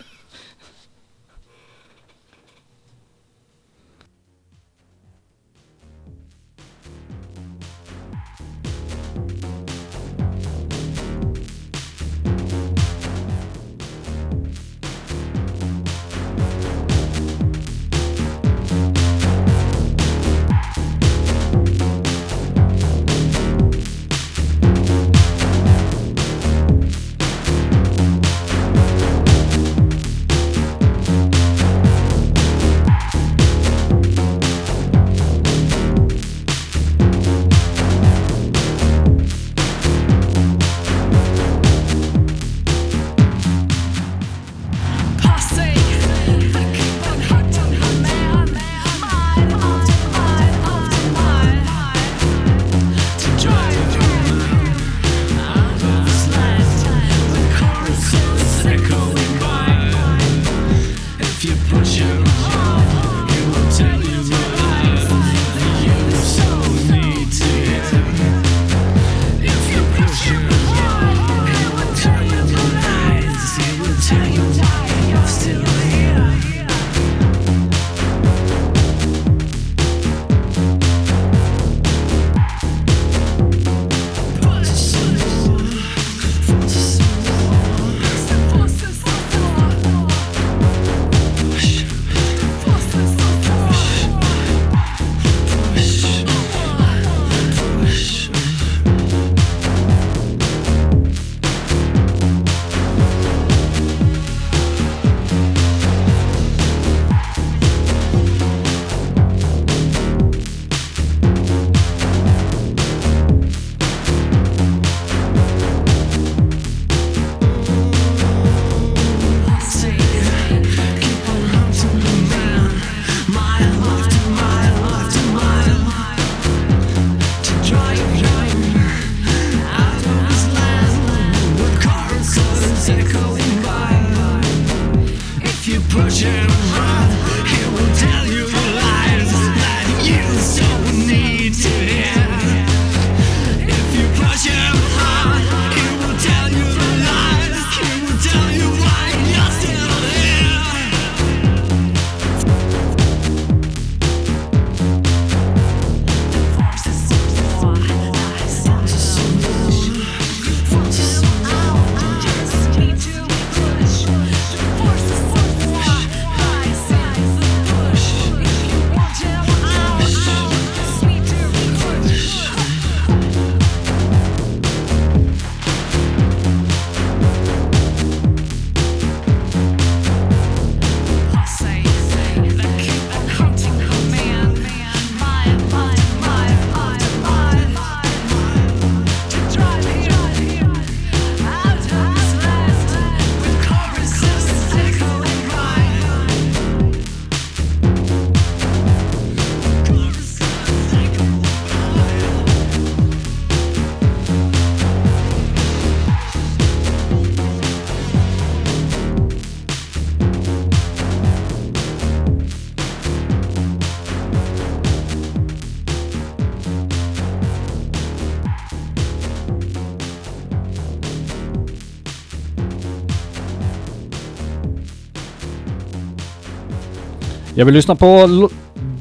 [227.65, 228.47] Jag vill lyssna på L-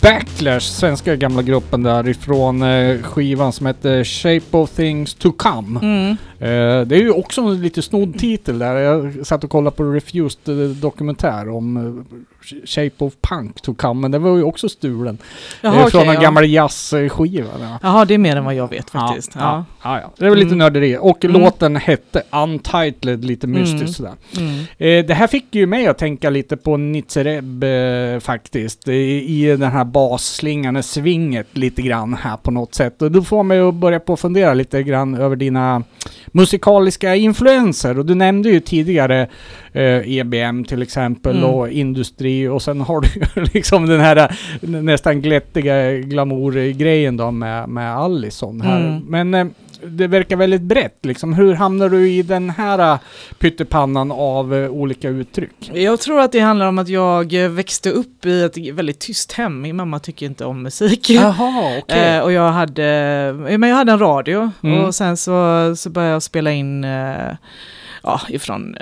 [0.01, 5.81] Backlash, svenska gamla gruppen därifrån eh, skivan som heter Shape of Things to Come.
[5.83, 6.17] Mm.
[6.45, 8.75] Eh, det är ju också en lite snodd titel där.
[8.77, 12.19] Jag satt och kollade på Refused dokumentär om eh,
[12.67, 15.19] Shape of Punk to Come, men den var ju också stulen.
[15.61, 16.21] Jaha, eh, från okej, en ja.
[16.21, 17.49] gammal jazzskiva.
[17.61, 17.79] Ja.
[17.83, 19.33] Jaha, det är mer än vad jag vet faktiskt.
[19.35, 20.01] Ja, Ja.
[20.01, 20.11] ja.
[20.19, 20.59] Det var lite Mm.
[20.59, 20.99] nörderi.
[21.01, 21.41] Och Mm.
[21.43, 23.93] låten hette Untitled, lite mystiskt Mm.
[23.93, 24.13] sådär.
[24.37, 24.59] Mm.
[24.79, 28.89] Eh, det här fick ju mig att tänka lite på Nitzereb eh, faktiskt.
[28.89, 28.93] I,
[29.45, 33.03] I den här basslingande svinget lite grann här på något sätt.
[33.03, 35.83] Och då får man ju börja på att fundera lite grann över dina
[36.37, 37.99] musikaliska influenser.
[37.99, 39.29] Och du nämnde ju tidigare
[39.73, 41.51] eh, EBM till exempel Mm.
[41.51, 47.31] och industri och sen har du ju liksom den här eh, nästan glättiga glamour-grejen då
[47.31, 48.81] med, med Allison här.
[48.81, 49.03] Mm.
[49.09, 49.47] Men eh,
[49.89, 51.35] det verkar väldigt brett liksom.
[51.35, 52.99] Hur hamnar du i den här eh,
[53.39, 55.71] pyttipannan av eh, olika uttryck?
[55.75, 59.33] Jag tror att det handlar om att jag eh, växte upp i ett väldigt tyst
[59.33, 59.61] hem.
[59.61, 61.11] Min mamma tycker inte om musik.
[61.11, 62.15] Jaha, okej.
[62.17, 62.83] Eh, och jag hade,
[63.59, 64.85] men jag hade en radio Mm.
[64.85, 67.33] och sen så, så började jag spela in eh,
[68.03, 68.77] ja, ifrån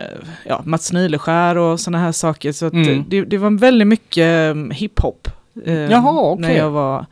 [0.46, 2.52] ja, Mats Nileskär och sådana här saker.
[2.52, 3.04] Så Mm.
[3.08, 5.28] det, det var väldigt mycket hiphop.
[5.66, 6.42] eh, Jaha, okej.
[6.48, 7.06] När jag var,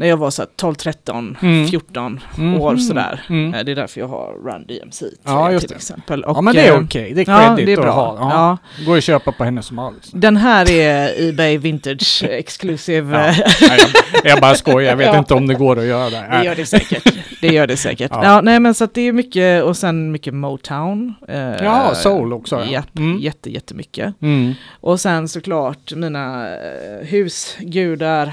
[0.00, 1.66] när jag var så här 12, 13, Mm.
[1.68, 2.60] 14 Mhm.
[2.60, 3.22] år sådär.
[3.28, 3.54] Mm.
[3.54, 5.74] Eh, Det är därför jag har Run DMC Ja, just till det.
[5.76, 6.22] exempel.
[6.26, 7.92] ja Och, men det är eh, okej, det är Ja, credit det är att bra.
[7.92, 8.30] ha.
[8.78, 8.84] Ja.
[8.86, 10.10] Går att köpa på henne som Alice.
[10.12, 13.18] Den här är Ebay Vintage Exclusive.
[13.18, 13.44] Ja.
[13.68, 13.78] jag,
[14.24, 15.18] jag bara skojar, jag vet Ja.
[15.18, 16.26] inte om det går att göra det.
[16.32, 17.14] Det gör det säkert.
[17.40, 18.10] Det gör det säkert.
[18.14, 18.24] Ja.
[18.24, 18.40] ja.
[18.40, 21.14] nej men så att det är mycket, och sen mycket Motown.
[21.28, 22.64] Eh, Ja, soul också, ja.
[22.70, 23.18] Japp, Mm.
[23.18, 24.14] jätte, jättemycket.
[24.22, 24.54] Mm.
[24.80, 28.32] Och sen såklart mina eh, husgudar.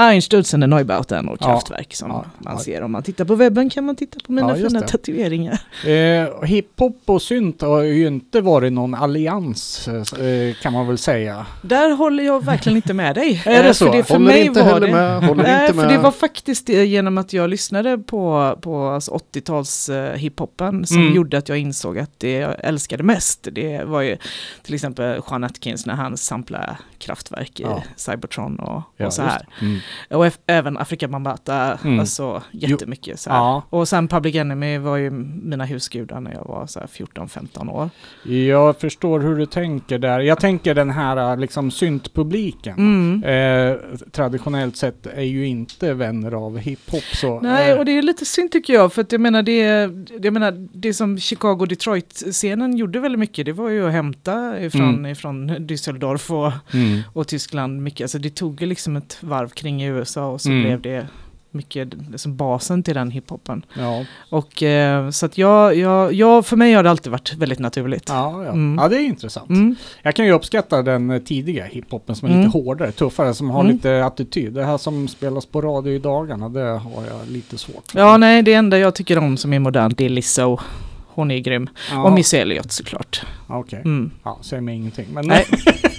[0.00, 1.46] Einstürzen och Neubauten och Ja.
[1.46, 2.24] Kraftwerk som Ja.
[2.38, 2.58] man Ja.
[2.58, 2.82] ser.
[2.82, 4.86] Om man tittar på webben kan man titta på mina Ja, fina det.
[4.88, 5.60] tatueringar.
[5.86, 11.46] Eh, hiphop och synt har ju inte varit någon allians eh, kan man väl säga.
[11.62, 13.42] Där håller jag verkligen inte med dig.
[13.46, 13.86] Är det Eh, så?
[13.86, 14.92] För, det, för Håller mig inte var heller det...
[14.92, 15.94] med, håller Nej, inte för med.
[15.94, 20.96] det var faktiskt det genom att jag lyssnade på, på alltså 80-tals eh, hiphopen som
[21.00, 21.14] Mm.
[21.14, 24.16] gjorde att jag insåg att det jag älskade mest, det var ju
[24.62, 27.82] till exempel Sean Atkins när han samplade kraftverk i Ja.
[27.96, 29.46] Cybertron och, Ja, och så här.
[29.60, 29.66] det.
[29.66, 29.78] Mm.
[30.10, 32.00] Och även Afrika Bambata, Mm.
[32.00, 33.30] alltså jättemycket så.
[33.30, 33.62] Ja.
[33.70, 37.90] Och sen Public Enemy var ju mina husgudar när jag var så här 14-15 år.
[38.48, 40.20] Jag förstår hur du tänker där.
[40.20, 42.78] Jag tänker den här liksom syntpubliken.
[42.78, 43.24] Mm.
[43.24, 43.76] Eh,
[44.12, 47.40] traditionellt sett är ju inte vänner av hiphop så...
[47.40, 49.58] Nej, eh, och det är lite synd tycker jag, för att jag menar det,
[50.22, 51.18] jag menar, det som
[51.74, 55.06] Chicago-Detroit-scenen gjorde väldigt mycket, det var ju att hämta ifrån, Mm.
[55.12, 57.00] ifrån Düsseldorf och, mm.
[57.12, 58.04] och Tyskland mycket.
[58.04, 60.62] Alltså det tog ju liksom ett varv kring i USA och så Mm.
[60.62, 61.06] blev det
[61.52, 63.64] mycket liksom basen till den hiphopen.
[63.78, 64.04] Ja.
[64.30, 68.04] Och eh, så att jag, jag, jag, för mig har det alltid varit väldigt naturligt.
[68.08, 68.50] Ja, ja.
[68.50, 68.78] Mm.
[68.82, 69.50] ja, det är intressant.
[69.50, 69.76] Mm.
[70.02, 72.44] Jag kan ju uppskatta den eh, tidiga hiphopen som är Mm.
[72.46, 73.72] lite hårdare, tuffare, som har Mm.
[73.72, 74.52] lite attityd.
[74.52, 77.98] Det här som spelas på radio i dagarna, det har jag lite svårt för.
[77.98, 80.58] Ja, nej, det enda jag tycker om som är modernt, det är Lizzo.
[81.12, 81.68] Hon är grym.
[81.90, 83.22] Ja, Och Missy Elliott såklart.
[83.46, 84.10] Okej, Mm.
[84.24, 85.06] ja, säger mig ingenting.
[85.12, 85.44] Men Nej.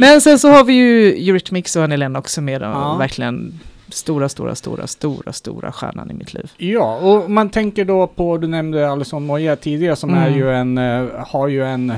[0.00, 2.96] Men sen så har vi ju Eurythmics och Annie Lennox som är Ja.
[2.98, 6.50] verkligen stora, stora, stora, stora, stora stjärnan i mitt liv.
[6.56, 10.22] Ja, och man tänker då på, du nämnde Alison Moya tidigare som Mm.
[10.22, 11.92] är ju en, eh, har ju en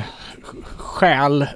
[0.76, 1.48] själ, eh,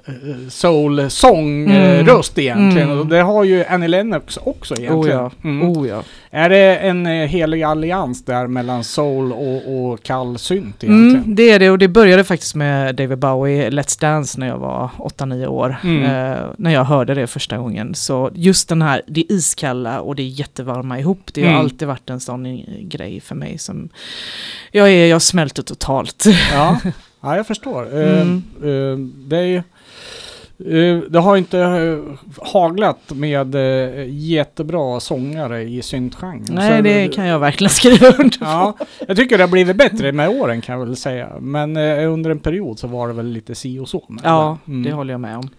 [0.49, 2.05] soul, sång, Mm.
[2.05, 2.87] röst egentligen.
[2.87, 2.99] Mm.
[2.99, 5.19] Och det har ju Annie Lennox också egentligen.
[5.19, 5.49] Oh ja.
[5.49, 5.69] Mm.
[5.69, 6.03] Oh ja.
[6.31, 11.15] Är det en eh, helig allians där mellan soul och, och kall synt egentligen?
[11.23, 14.57] Mm, det är det och det började faktiskt med David Bowie, Let's Dance när jag
[14.57, 15.75] var 8-9 år.
[15.83, 16.03] Mm.
[16.03, 17.95] Eh, när jag hörde det första gången.
[17.95, 21.21] Så just den här, det iskalla och det jättevarma ihop.
[21.33, 21.59] Det har Mm.
[21.61, 23.89] alltid varit en sån grej för mig som
[24.71, 26.25] jag är, jag smälter totalt.
[26.53, 26.79] Ja,
[27.21, 27.83] ja jag förstår.
[28.01, 28.43] Eh, Mm.
[28.63, 28.97] eh,
[29.27, 29.63] det är
[31.09, 31.97] Det har inte eh,
[32.53, 36.45] haglat med eh, jättebra sångare i syntgenren.
[36.49, 38.45] Nej, det kan jag verkligen skriva under på.
[38.45, 38.77] Ja,
[39.07, 41.29] jag tycker det har blivit bättre med åren kan jag väl säga.
[41.39, 44.03] Men eh, under en period så var det väl lite si och så.
[44.23, 44.71] Ja, det.
[44.71, 44.83] Mm.
[44.83, 45.49] det håller jag med om.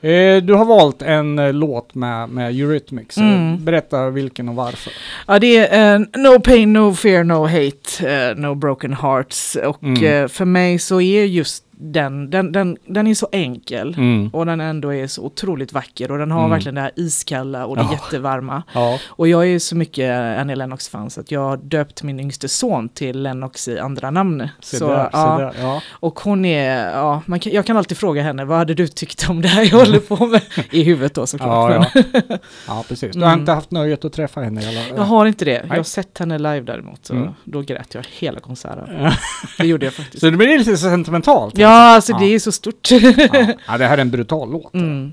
[0.00, 3.18] Eh, du har valt en eh, låt med, med Eurythmics.
[3.18, 3.64] Eh, Mm.
[3.64, 4.92] Berätta vilken och varför.
[5.26, 9.56] Ja, det är eh, No Pain, No Fear, No Hate, eh, No Broken Hearts.
[9.64, 10.04] Och Mm.
[10.22, 13.94] eh, för mig så är just den, den, den, den är så enkel.
[13.98, 14.28] Mm.
[14.28, 16.50] Och den ändå är så otroligt vacker och den har Mm.
[16.50, 17.92] verkligen det här iskalla och det Ja.
[17.92, 18.62] jättevarma.
[18.72, 18.98] Ja.
[19.08, 22.48] Och jag är ju så mycket Annie Lennox-fan så att jag har döpt min yngste
[22.48, 24.48] son till Lennox i andra namn.
[24.60, 25.38] Se så, där, ja.
[25.38, 25.52] där.
[25.60, 25.82] Ja.
[25.90, 29.28] Och hon är, ja, man kan, jag kan alltid fråga henne, vad hade du tyckt
[29.30, 30.40] om det här jag håller på med?
[30.70, 31.86] I huvudet då såklart.
[31.94, 32.38] Ja, ja.
[32.66, 33.12] ja, precis.
[33.16, 33.40] Du har Mm.
[33.40, 34.60] inte haft nöjet att träffa henne?
[34.68, 34.96] Eller?
[34.96, 35.64] Jag har inte det.
[35.68, 37.06] Jag har sett henne live däremot.
[37.06, 37.28] Så Mm.
[37.44, 39.10] Då grät jag hela konserten.
[39.58, 40.20] Det gjorde jag faktiskt.
[40.20, 41.58] Så det blir lite sentimentalt?
[41.66, 42.18] Ja, alltså Ja.
[42.18, 42.90] det är så stort.
[42.90, 42.98] Ja.
[43.66, 44.74] ja, det här är en brutal låt.
[44.74, 45.12] Mm.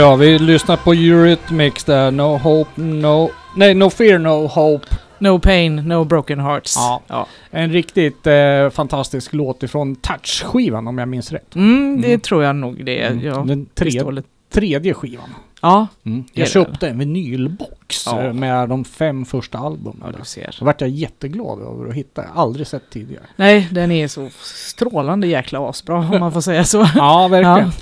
[0.00, 2.10] Ja, vi lyssnar på Eurythmics där.
[2.10, 3.30] No hope, no...
[3.56, 4.86] Nej, no fear, no hope.
[5.18, 6.76] No pain, no broken hearts.
[6.76, 7.00] Ja.
[7.06, 7.26] ja.
[7.50, 11.54] En riktigt eh, fantastisk låt ifrån Touch-skivan om jag minns rätt.
[11.54, 12.20] Mm, det Mm.
[12.20, 13.10] tror jag nog det är.
[13.10, 13.24] Mm.
[13.26, 14.22] Ja, Den tredje,
[14.52, 15.34] tredje skivan.
[15.62, 16.24] Ja, Mm.
[16.32, 17.70] Jag det köpte en vinylbox
[18.06, 18.22] Ja.
[18.22, 19.96] eh, med de fem första albumen.
[20.06, 20.18] ja, där.
[20.18, 20.56] du ser.
[20.58, 22.24] Då vart jag jätteglad över att hitta.
[22.34, 23.24] Aldrig sett tidigare.
[23.36, 26.86] Nej, den är så strålande jäkla asbra om man får säga så.
[26.94, 27.72] Ja, verkligen.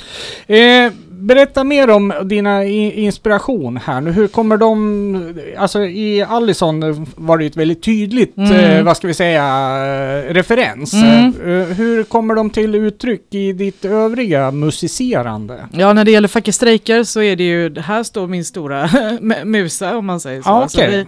[0.86, 4.12] Eh, berätta mer om dina inspiration här nu.
[4.12, 5.38] Hur kommer de...
[5.59, 8.52] Alltså i Allison var det ju ett väldigt tydligt, Mm.
[8.52, 10.94] eh, vad ska vi säga, eh, referens.
[10.94, 11.26] Mm.
[11.26, 15.66] Eh, hur kommer de till uttryck i ditt övriga musicerande?
[15.72, 18.86] Ja, när det gäller Facke strejker så är det ju, här står min stora
[19.20, 20.49] mu- musa om man säger så.
[20.49, 20.90] Ja, Alltså, okej.
[20.90, 21.07] vi,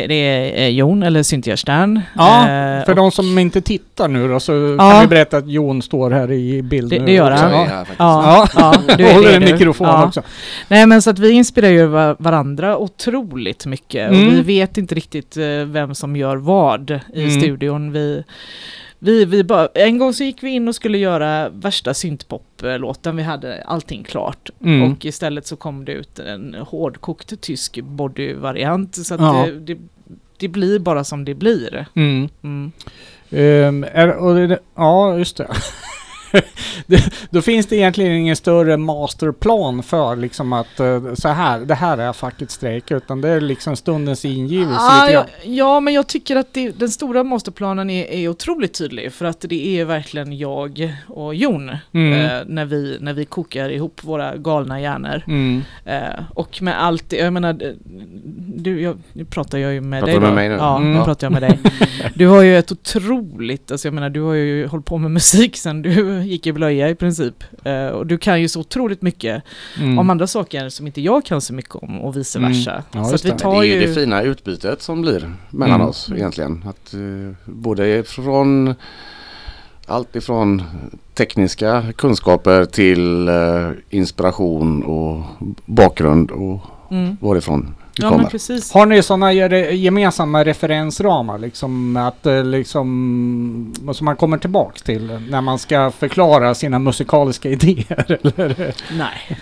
[0.00, 2.00] det, det är Jon, eller Cynthia Stern.
[2.16, 4.90] Ja, Eh, För och- de som inte tittar nu då så Ja.
[4.90, 7.50] kan vi berätta att Jon står här i bild Det- nu det gör han.
[7.50, 7.68] Så är Ja.
[7.78, 7.98] faktiskt.
[7.98, 10.06] Ja, ja, du är Håller en mikrofon Ja.
[10.06, 10.22] också.
[10.68, 14.26] Nej men så att vi inspirerar ju va- varandra otroligt mycket Mm.
[14.26, 17.40] och vi vet inte riktigt eh, vem som gör vad i Mm.
[17.40, 17.92] studion.
[17.92, 18.24] Vi,
[19.04, 23.22] vi, vi bara, en gång så gick vi in och skulle göra värsta syntpop-låten, vi
[23.22, 24.50] hade allting klart.
[24.64, 24.92] Mm.
[24.92, 29.46] Och istället så kom det ut en hårdkokt tysk body-variant så Ja.
[29.46, 29.78] det, det,
[30.38, 31.86] det blir bara som det blir.
[31.94, 32.28] Mm.
[32.42, 32.72] Mm.
[33.30, 35.46] Ehm, är, och det, ja, just det.
[36.86, 37.12] det.
[37.30, 41.98] Då finns det egentligen ingen större masterplan för liksom att eh, så här, det här
[41.98, 44.78] är facket strejk, utan det är liksom stundens ingivelse.
[44.80, 49.12] Ah, ja, ja, men jag tycker att det, den stora masterplanen är, är otroligt tydlig
[49.12, 52.12] för att det är verkligen jag och Jon Mm.
[52.12, 55.22] eh, när, vi, när vi kokar ihop våra galna hjärnor.
[55.26, 55.62] Mm.
[55.84, 56.00] Eh,
[56.34, 57.58] och med allt det, jag menar,
[58.56, 60.34] du, jag, nu pratar jag ju med Pratar dig du med då.
[60.34, 60.54] mig nu?
[60.54, 60.92] Ja, Mm.
[60.92, 61.58] nu pratar jag med dig.
[62.14, 65.56] Du har ju ett otroligt, alltså jag menar du har ju hållit på med musik
[65.56, 67.44] sen du gick i blöja i princip.
[67.64, 69.42] Eh, och du kan ju så otroligt mycket
[69.80, 69.98] Mm.
[69.98, 72.52] om andra saker som inte jag kan så mycket om och vice Mm.
[72.52, 72.82] versa.
[72.92, 73.38] Ja, så att vi det.
[73.38, 75.88] Tar det är ju det fina utbytet som blir mellan Mm.
[75.88, 76.64] oss egentligen.
[76.68, 77.00] Att, eh,
[77.44, 78.74] både från
[79.86, 80.62] allt ifrån
[81.14, 85.22] tekniska kunskaper till eh, inspiration och
[85.66, 86.60] bakgrund och
[86.90, 87.16] Mm.
[87.20, 88.22] varifrån Ja kommer.
[88.22, 88.72] men precis.
[88.72, 95.40] Har ni sådana gemensamma referensramar liksom att eh, liksom som man kommer tillbaks till när
[95.40, 98.18] man ska förklara sina musikaliska idéer?
[98.22, 98.74] Eller?
[98.98, 99.38] Nej.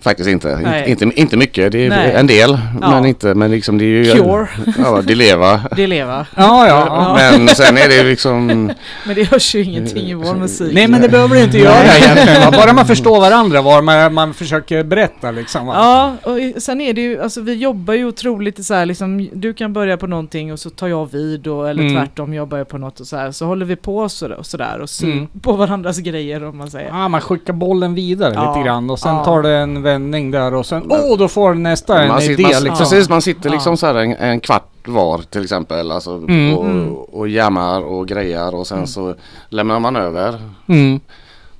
[0.00, 0.58] Faktiskt inte.
[0.62, 0.90] Nej.
[0.90, 1.72] Inte, inte mycket.
[1.72, 2.12] Det är Nej.
[2.14, 2.58] en del.
[2.80, 2.90] Ja.
[2.90, 3.34] Men inte.
[3.34, 4.04] Men liksom det är ju...
[4.04, 5.60] Cure, Ja, det leva.
[5.76, 6.26] det leva.
[6.36, 6.84] Ja, ja.
[6.88, 7.14] ja.
[7.16, 8.46] Men sen är det liksom...
[9.06, 10.74] Men det hörs ju ingenting i vår musik.
[10.74, 12.52] Nej men det behöver det inte göra egentligen.
[12.52, 15.66] Bara man förstår varandra vad man, man försöker berätta liksom.
[15.66, 15.74] va?
[15.76, 19.54] Ja, och sen är det ju, alltså vi jobbar ju otroligt så här liksom, du
[19.54, 21.94] kan börja på någonting och så tar jag vid och, eller Mm.
[21.96, 24.46] tvärtom, jag börjar på något och så här, så håller vi på så där och
[24.46, 25.26] så där och syr Mm.
[25.42, 26.88] på varandras grejer om man säger.
[26.88, 28.54] Ja, man skickar bollen vidare Ja.
[28.54, 29.24] lite grann och sen Ja.
[29.24, 32.42] tar det en vändning där och sen, åh, då får nästa en man idé sitter,
[32.54, 32.76] man, liksom.
[32.78, 33.76] Precis, man sitter liksom Ja.
[33.76, 35.90] så här en, en kvart var till exempel.
[35.92, 36.54] Alltså, Mm.
[36.58, 36.92] och, Mm.
[36.94, 38.86] och jammar och grejer och sen Mm.
[38.86, 39.14] så
[39.48, 40.40] lämnar man över.
[40.68, 41.00] Mm.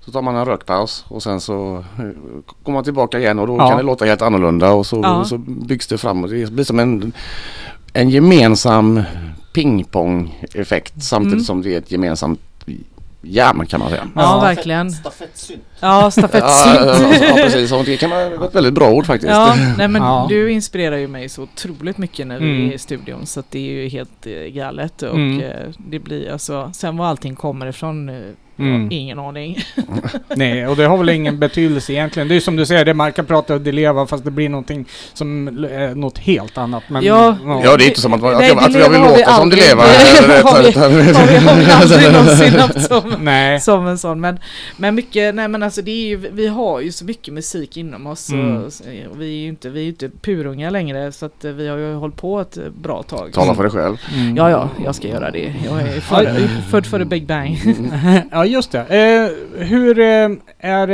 [0.01, 2.05] Så tar man en rökpaus och sen så eh,
[2.63, 3.69] kommer man tillbaka igen och då Ja.
[3.69, 5.25] kan det låta helt annorlunda och så, Ja.
[5.25, 7.13] så byggs det fram och det blir som en,
[7.93, 9.03] en gemensam
[9.53, 11.45] pingpong-effekt samtidigt Mm.
[11.45, 12.41] som det är ett gemensamt
[13.27, 14.09] jam kan man säga.
[14.15, 14.41] Ja, Ja.
[14.41, 14.91] verkligen.
[14.91, 15.63] Stafettsynt.
[15.81, 16.77] Ja, stafettsynt.
[17.21, 17.71] ja, ja, precis.
[17.87, 19.31] Det kan vara ett väldigt bra ord faktiskt.
[19.33, 20.27] Ja, nej men Ja.
[20.29, 22.69] du inspirerar ju mig så otroligt mycket när vi Mm.
[22.71, 25.41] är i studion så att det är ju helt eh, galet och Mm.
[25.41, 28.09] eh, det blir alltså, sen var allting kommer ifrån,
[28.59, 28.89] Mm.
[28.93, 29.59] ingen aning.
[30.37, 32.29] Nej, och det har väl ingen betydelse egentligen.
[32.29, 34.85] Det är som du säger, det man kan prata och leva fast det blir någonting
[35.13, 36.83] som är något helt annat.
[36.89, 37.37] Men, Ja.
[37.65, 39.35] Ja, det är inte som att, att, Nej, jag, att jag vill har vi låta
[39.37, 39.83] som det lever.
[40.29, 43.61] Det har vi- har vi, har vi aldrig någonsin haft som, Nej.
[43.61, 44.21] som en sån.
[44.21, 44.39] Men,
[44.77, 48.07] men mycket, nej men alltså det är ju, vi har ju så mycket musik inom
[48.07, 48.57] oss Mm.
[48.57, 48.65] och,
[49.11, 51.77] och vi är ju inte, vi är inte purunga längre så att eh, vi har
[51.77, 53.33] ju hållit på ett eh, bra tag.
[53.33, 53.97] Tala för dig själv.
[54.15, 54.37] Mm.
[54.37, 55.55] Ja, ja, jag ska göra det.
[55.65, 56.49] Jag är född, Oj.
[56.71, 57.59] född före Big Bang.
[58.45, 58.81] ja, just det.
[58.81, 59.31] Eh,
[59.65, 60.29] hur eh,
[60.59, 60.89] är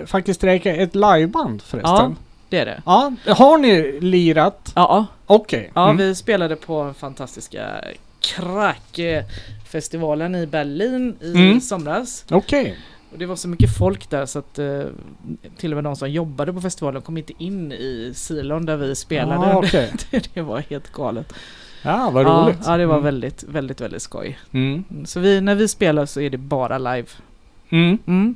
[0.00, 2.16] eh, faktiskt strejka ett liveband förresten?
[2.48, 2.82] Det är det.
[2.86, 3.12] Ja.
[3.26, 4.72] Har ni lirat?
[4.74, 5.70] Ja, Okej.
[5.74, 5.96] ja Mm.
[5.96, 7.84] vi spelade på fantastiska
[8.20, 11.60] Krack-festivalen i Berlin i Mm.
[11.60, 12.24] somras.
[12.30, 12.78] Okej.
[13.12, 14.80] Och det var så mycket folk där så att eh,
[15.56, 18.94] till och med de som jobbade på festivalen kom inte in i silon där vi
[18.96, 19.46] spelade.
[19.46, 19.92] Ah, okej.
[20.34, 21.32] det var helt galet.
[21.84, 22.58] Ja, vad Ja, roligt.
[22.66, 23.04] ja, det var Mm.
[23.04, 24.38] väldigt, väldigt, väldigt skoj.
[24.52, 24.84] Mm.
[25.04, 27.08] Så vi, när vi spelar så är det bara live.
[27.70, 27.98] Mm.
[28.06, 28.34] Mm.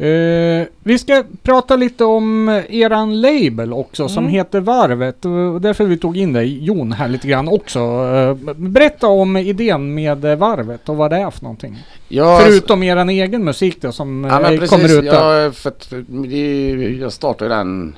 [0.00, 4.32] Eh, vi ska prata lite om eran label också som Mm.
[4.34, 7.78] heter Varvet och därför vi tog in dig Jon här lite grann också.
[7.80, 11.78] Eh, berätta om idén med Varvet och vad det är för någonting.
[12.08, 14.70] Ja, Förutom eran egen musik då som ja, men eh, precis.
[14.70, 15.42] kommer ut där.
[15.44, 17.96] Ja, för att, för det, jag startade den,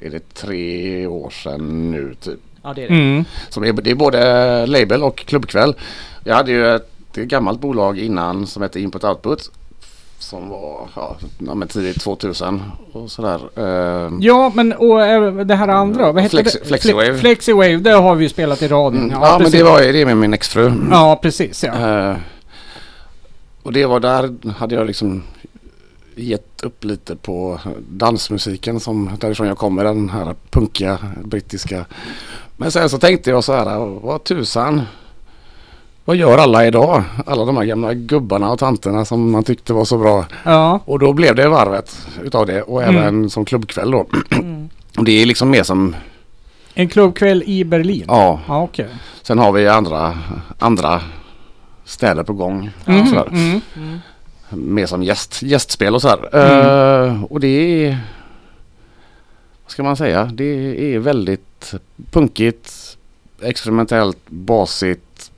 [0.00, 2.40] är det tre år sedan nu typ.
[2.62, 2.94] Ja, det är det.
[2.94, 3.24] Mm.
[3.48, 5.74] Som är, det är både label och klubbkväll.
[6.24, 9.50] Jag hade ju ett, ett gammalt bolag innan som hette Input Output.
[10.18, 13.40] Som var ja, ja, men tidigt 2000 och sådär.
[13.56, 16.68] Eh, Ja men och eh, det här andra, vad heter Flexi- det?
[16.68, 17.12] Flexiwave.
[17.12, 19.02] Fle- Flexiwave, det har vi ju spelat i radion.
[19.02, 19.52] mm, ja, men precis.
[19.54, 20.72] det var ju det med min exfru.
[20.90, 22.08] Ja precis ja.
[22.10, 22.16] Eh,
[23.62, 25.22] och det var där hade jag liksom
[26.18, 31.84] gett upp lite på dansmusiken som därifrån jag kommer, den här punkiga brittiska.
[32.56, 34.82] Men sen så tänkte jag så här, vad tusan.
[36.04, 37.02] Vad gör alla idag?
[37.26, 40.24] Alla de här gamla gubbarna och tanterna som man tyckte var så bra.
[40.44, 40.80] Ja.
[40.84, 42.96] Och då blev det varvet utav det och Mm.
[42.96, 44.06] även som klubbkväll då.
[44.30, 44.68] Mm.
[45.00, 45.96] Det är liksom mer som,
[46.74, 48.04] En klubbkväll i Berlin.
[48.08, 48.40] ja.
[48.48, 48.88] Ja okej.
[49.22, 50.18] Sen har vi andra,
[50.58, 51.00] andra
[51.84, 52.70] städer på gång.
[52.86, 53.60] Mm, mm.
[53.76, 53.98] Mm.
[54.50, 56.28] Mer som gäst, gästspel och sådär.
[56.32, 57.16] Mm.
[57.16, 57.48] Eh, och det
[57.86, 57.98] är,
[59.64, 60.44] vad ska man säga, det
[60.94, 61.74] är väldigt
[62.10, 62.72] punkigt,
[63.42, 65.30] experimentellt, basigt.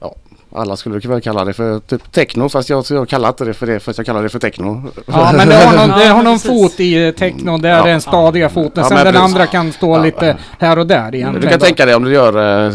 [0.00, 0.14] Ja,
[0.52, 3.66] alla skulle väl kalla det för typ techno fast jag, jag kallar inte det för
[3.66, 4.82] det fast jag kallar det för techno.
[5.06, 7.68] Ja men det har någon, det Ja, har någon fot i eh, techno, Ja.
[7.68, 8.82] är den stadiga foten.
[8.82, 9.24] Ja, Sen men den precis.
[9.34, 10.02] andra kan stå Ja.
[10.02, 11.50] lite här och där Du egentligen.
[11.50, 12.74] kan tänka dig om du gör, eh,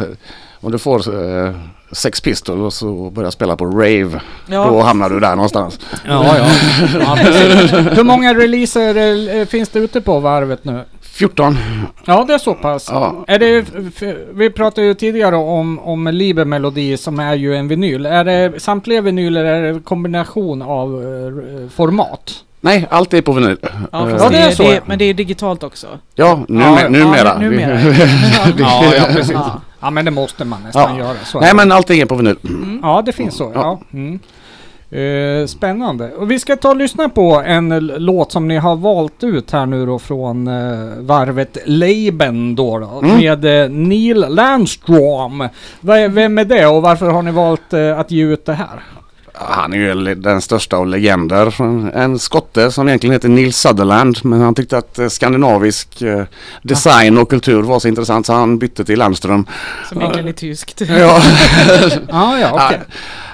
[0.65, 1.51] om du får eh,
[1.91, 4.21] Sex Pistols och börjar spela på rave.
[4.47, 5.79] Då Ja, hamnar du där någonstans.
[6.07, 6.45] Ja, ja.
[6.99, 7.15] ja.
[7.95, 8.95] Hur många releaser
[9.39, 10.81] eh, finns det ute på varvet nu?
[11.01, 11.57] 14.
[12.05, 12.89] Ja, det är så pass.
[12.91, 13.23] Ja.
[13.27, 13.65] Är det,
[14.33, 18.05] vi pratade ju tidigare om, om Liber Melodi som är ju en vinyl.
[18.05, 22.33] Är det samtliga vinyler är det en kombination av eh, format?
[22.61, 23.57] Nej, allt är på vinyl.
[23.61, 23.69] ja,
[24.09, 25.87] Eh, Ja, det, det är så, det, men det är digitalt också.
[26.15, 27.17] Ja, nu, Ja, numera.
[27.27, 27.79] ja, nu- numera.
[28.57, 29.37] Ja, ja precis.
[29.85, 29.91] Ja.
[29.91, 31.05] Men det måste man nästan Ja.
[31.05, 31.17] göra.
[31.25, 32.35] Så Nej men allting är på vinyl.
[32.43, 32.79] Mm.
[32.83, 33.51] Ja, det finns så.
[33.55, 33.79] Ja.
[33.93, 34.19] Mm.
[34.91, 36.11] Eh, spännande.
[36.11, 39.65] Och vi ska ta och lyssna på en låt som ni har valt ut här
[39.65, 40.53] nu då från eh,
[40.99, 43.17] varvet Leiben då, då Mm.
[43.17, 45.41] med eh, Neil Landstrom.
[45.41, 48.83] Är- Vem är det och varför har ni valt att ge ut det här?
[49.37, 51.61] Han är ju den största av legender.
[51.97, 54.17] En skotte som egentligen heter Neil Sutherland.
[54.23, 56.23] Men han tyckte att eh, skandinavisk eh,
[56.61, 59.45] design och kultur var så intressant så han bytte till Landström.
[59.89, 60.81] Som egentligen är tyskt.
[60.81, 61.21] Ja,
[62.09, 62.81] Ah, ja, okej.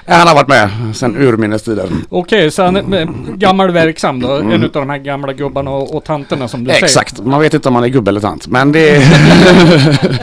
[0.06, 1.88] Ja, han har varit med sedan urminnes tider.
[2.08, 4.32] Okej, så han är gammal verksam då?
[4.36, 4.52] Mm.
[4.52, 6.84] En av de här gamla gubbarna och, och tanterna som du säger?
[6.84, 8.46] Exakt, man vet inte om han är gubbe eller tant.
[8.46, 9.02] Men det är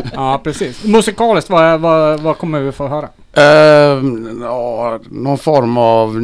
[0.13, 0.83] Ja, precis.
[0.83, 3.09] Musikaliskt, vad, vad, vad kommer vi få höra?
[3.33, 4.03] eh,
[4.41, 6.21] ja, någon form av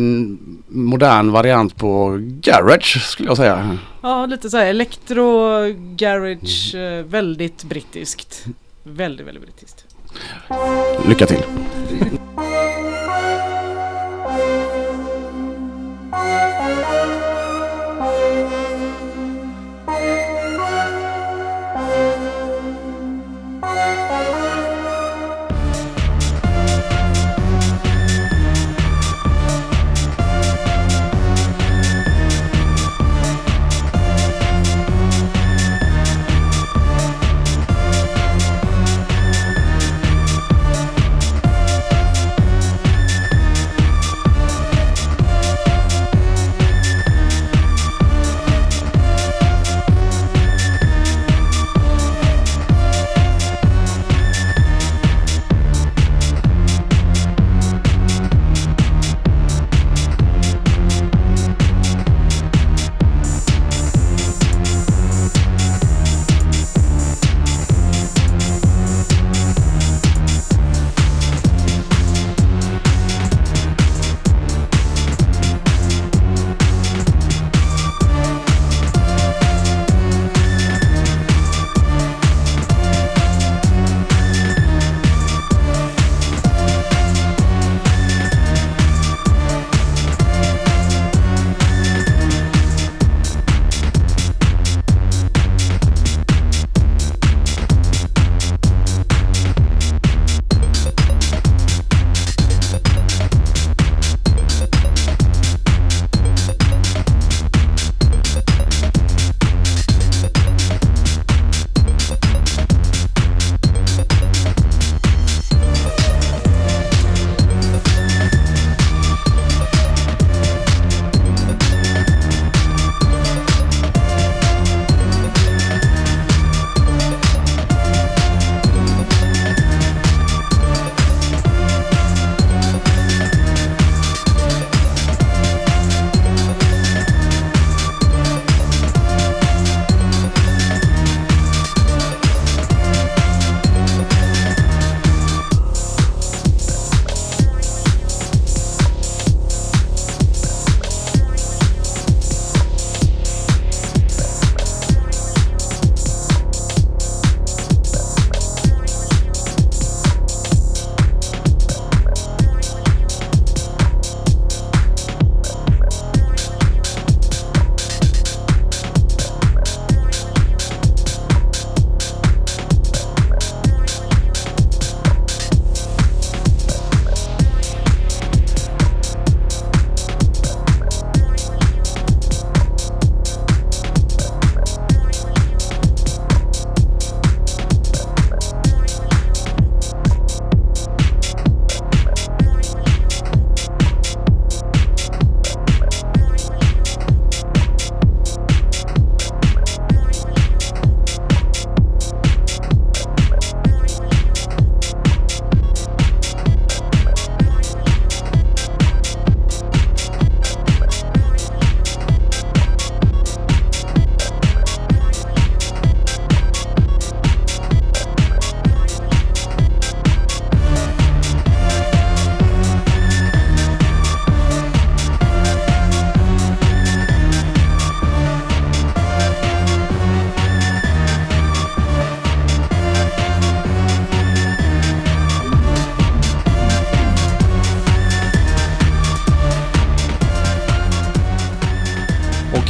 [0.67, 3.77] modern variant på garage skulle jag säga.
[4.01, 5.49] Ja, lite så här elektro,
[5.95, 8.45] garage, eh, väldigt brittiskt.
[8.83, 9.85] Väldigt, väldigt brittiskt.
[11.07, 11.43] Lycka till.
[14.37, 14.75] Thank
[17.29, 17.34] you.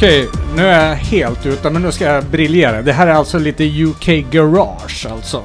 [0.06, 2.82] Okej, nu är jag helt ute, men nu ska jag briljera.
[2.82, 5.42] Det här är alltså lite UK Garage alltså.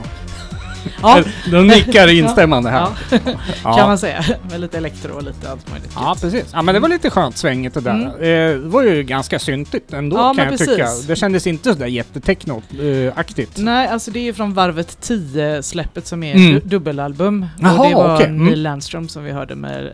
[1.02, 2.88] Ja, De nickar instämmande här.
[3.12, 3.18] ja.
[3.64, 3.78] Ja.
[3.78, 4.24] kan man säga.
[4.52, 5.92] Med lite elektro och lite allt möjligt.
[5.96, 6.46] Ja, precis.
[6.54, 7.92] Ja, men det var lite skönt svängigt det där.
[7.94, 8.08] Mm.
[8.08, 10.68] Eh, det var ju ganska syntigt ändå Ja, kan jag precis.
[10.70, 10.88] tycka.
[11.08, 13.52] Det kändes inte sådär jättetechno-aktigt.
[13.58, 16.54] Nej, alltså det är ju från Varvet 10-släppet som är Mm.
[16.54, 17.46] du- dubbelalbum.
[17.60, 18.28] Jaha, och det var okej.
[18.28, 18.46] Mm.
[18.46, 19.86] Neil Landström som vi hörde med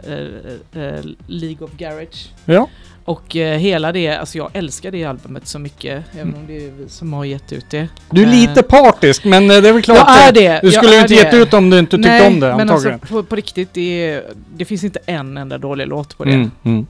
[0.74, 0.94] eh, eh,
[1.28, 2.30] League of Garage.
[2.46, 2.68] Ja.
[3.08, 6.72] Och eh, hela det, alltså jag älskar det albumet så mycket, även om det är
[6.72, 7.88] vi som har gett ut det.
[8.10, 9.98] Du är Eh, lite partisk, men eh, det är väl klart.
[9.98, 10.60] Jag är det.
[10.64, 11.20] Du skulle ju inte det.
[11.20, 12.94] gett ut om du inte tyckte Nej, om det men antagligen.
[13.02, 14.24] alltså på, på riktigt, det, är,
[14.56, 16.32] det finns inte en enda dålig låt på det.
[16.32, 16.88] Mm, mm.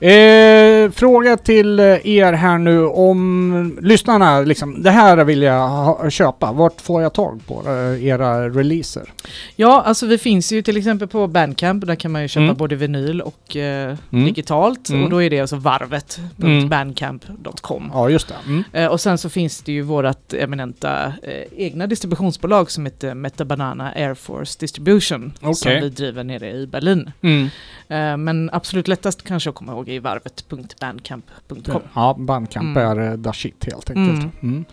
[0.00, 6.10] Eh, fråga till eh, er här nu om lyssnarna liksom, det här vill jag ha,
[6.10, 6.52] köpa.
[6.52, 9.12] Vart får jag tag på eh, era releaser?
[9.56, 12.56] Ja, alltså vi finns ju till exempel på Bandcamp, där kan man ju köpa Mm.
[12.56, 14.24] både vinyl och eh, Mm.
[14.24, 14.88] digitalt.
[14.88, 15.04] Mm.
[15.04, 17.90] Och då är det alltså varvet.bandcamp.com.
[17.94, 18.34] Ja, just det.
[18.46, 18.64] Mm.
[18.72, 23.44] Eh, och sen så finns det ju vårat eminenta eh, egna distributionsbolag som heter Meta
[23.44, 25.32] Banana Air Force Distribution.
[25.40, 25.80] Som Okej.
[25.80, 27.10] vi driver nere i Berlin.
[27.88, 28.10] Mm.
[28.12, 31.82] Eh, men absolut lättast kanske att komma ihåg är varvet.bandcamp.com.
[31.94, 32.98] Ja, Bandcamp Mm.
[32.98, 34.34] är the shit helt enkelt.
[34.42, 34.64] Mm.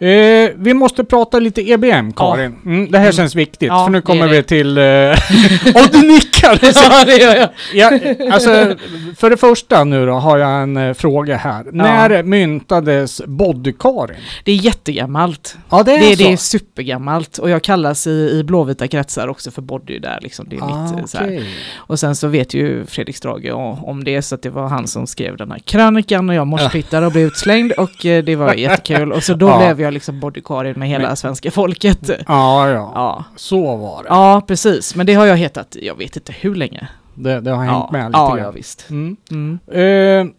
[0.00, 0.48] Mm.
[0.50, 2.56] Eh, vi måste prata lite EBM, Karin.
[2.64, 3.12] Mm, det här Mm.
[3.16, 4.78] känns viktigt, Ja, för nu kommer vi till...
[4.78, 4.84] Eh,
[5.84, 6.58] och du nickar!
[6.62, 7.48] ja, det gör jag.
[7.74, 7.90] Ja,
[8.32, 8.76] alltså,
[9.16, 11.64] för det första nu då har jag en eh, fråga här.
[11.72, 14.16] När myntades Body-Karin?
[14.44, 15.56] Det är jättegammalt.
[15.70, 16.22] Ja, det är, Det, så.
[16.22, 20.46] det är supergammalt och jag kallas i, i blåvita kretsar också för body där liksom.
[20.48, 21.24] Det är ah, mitt, eh, så här.
[21.26, 21.48] okej.
[21.76, 23.52] Och sen så vet ju Fredrik Strage
[23.84, 27.06] om det så att det var han som skrev den här krönikan och jag morspittade
[27.06, 29.12] och blev utslängd och eh, det var jättekul.
[29.12, 29.58] Och så då Ja.
[29.58, 32.10] blev jag liksom bodykarin med hela Men- svenska folket.
[32.28, 33.24] Ja, ja, Ja.
[33.36, 34.08] Så var det.
[34.08, 34.94] ja, precis.
[34.94, 36.88] Men det har jag hetat, jag vet inte hur länge.
[37.14, 38.38] Det, det har hängt Ja, med lite ja, grann.
[38.44, 38.86] ja visst.
[38.90, 39.16] Mm.
[39.30, 39.58] Mm.
[39.72, 40.32] Eh,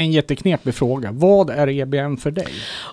[0.00, 1.12] en jätteknepig fråga.
[1.12, 2.46] Vad är EBM för dig?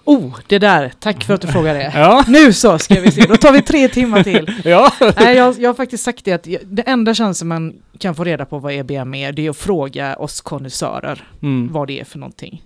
[0.06, 0.94] Oh, det där.
[1.00, 1.92] Tack för att du frågade det.
[2.00, 2.24] Ja.
[2.28, 4.54] Nu så ska vi se, då tar vi tre timmar till.
[4.66, 4.92] ja.
[5.20, 8.46] Nej, jag, jag har faktiskt sagt det att det enda chansen man kan få reda
[8.46, 11.70] på vad EBM är, det är att fråga oss konnässörer Mm.
[11.74, 12.64] vad det är för någonting.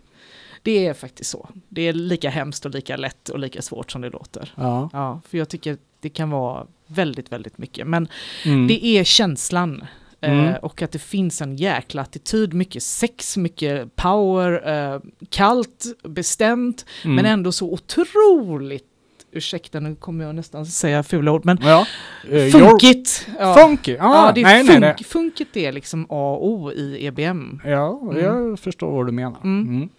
[0.63, 1.49] Det är faktiskt så.
[1.69, 4.53] Det är lika hemskt och lika lätt och lika svårt som det låter.
[4.55, 4.89] Ja.
[4.93, 7.87] Ja, för jag tycker det kan vara väldigt, väldigt mycket.
[7.87, 8.07] Men
[8.45, 8.67] Mm.
[8.67, 9.85] det är känslan.
[10.21, 10.45] Mm.
[10.47, 14.99] Eh, och att det finns en jäkla attityd, mycket sex, mycket power, eh,
[15.29, 17.15] kallt, bestämt, Mm.
[17.15, 18.85] men ändå så otroligt,
[19.31, 21.85] ursäkta nu kommer jag nästan säga fula ord, men Ja.
[22.31, 23.27] Eh, funkigt.
[23.39, 23.55] Ja.
[23.55, 23.97] Funky?
[23.99, 24.93] Ah, Ja, det är nej, nej, nej.
[24.97, 27.61] funk, funket är liksom A och O i EBM.
[27.65, 29.37] Ja, jag förstår vad du menar.
[29.43, 29.67] Mm.
[29.75, 29.89] Mm.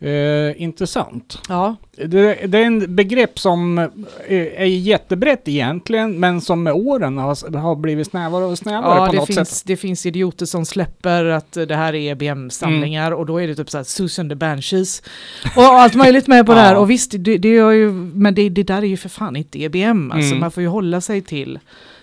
[0.00, 1.38] Eh, intressant.
[1.48, 3.86] Ja, Det, det är en begrepp som eh,
[4.28, 9.12] är jättebrett egentligen, men som med åren har, har blivit snävare och snävare ja på
[9.12, 9.62] det, något finns, sätt.
[9.66, 13.18] det finns idioter som släpper att det här är EBM-samlingar Mm.
[13.18, 15.02] och då är det typ såhär Susan the Banshees
[15.56, 16.74] och allt möjligt med på det här.
[16.74, 16.78] Ja.
[16.80, 19.62] Och visst, det, det är ju, men det, det där är ju för fan inte
[19.62, 20.12] EBM.
[20.12, 20.40] Alltså Mm.
[20.40, 21.58] man får ju hålla sig till,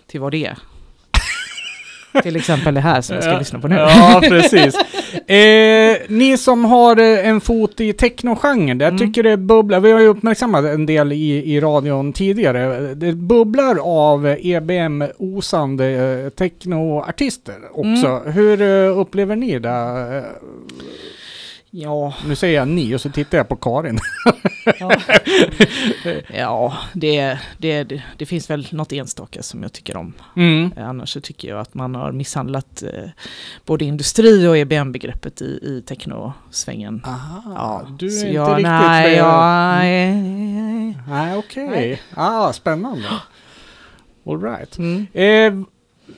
[0.07, 0.57] till vad det är.
[2.23, 3.39] Till exempel det här som vi ska Ja.
[3.39, 3.75] lyssna på nu.
[3.75, 4.75] Ja, precis.
[5.27, 8.97] Eh, ni som har eh, en fot i technogenren, jag Mm.
[8.97, 13.77] tycker det bubblar, vi har ju uppmärksammat en del i, i radion tidigare, det bubblar
[13.83, 18.07] av EBM-osande eh, technoartister också.
[18.07, 18.33] Mm.
[18.33, 20.23] Hur eh, upplever ni det?
[21.75, 23.99] Eh, Ja, Nu säger jag ni och så tittar jag på Karin.
[24.79, 24.91] ja.
[26.33, 30.13] ja det, det, det, finns väl något enstaka som jag tycker om.
[30.35, 30.71] Mm.
[30.77, 33.09] Annars så tycker jag att man har misshandlat eh,
[33.65, 37.01] både industri och EBM-begreppet i, i technosvängen.
[37.05, 38.63] Aha, Ja, du är så inte jag, riktigt...
[38.67, 39.79] Nej, med- ja,
[41.07, 41.67] nej, okej.
[41.69, 42.01] Nej.
[42.13, 43.07] Ah, spännande.
[44.27, 44.77] All right.
[44.77, 45.07] Mm.
[45.13, 45.65] Eh,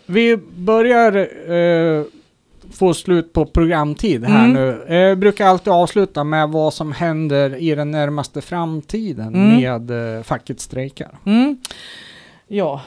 [0.06, 1.16] vi börjar
[1.52, 2.04] eh,
[2.74, 4.54] få slut på programtid här Mm.
[4.54, 4.96] nu.
[4.96, 9.56] Eh, brukar alltid avsluta med vad som händer i den närmaste framtiden Mm.
[9.62, 11.18] med eh, facket strejkar.
[11.26, 11.58] Mm.
[12.48, 12.82] Ja,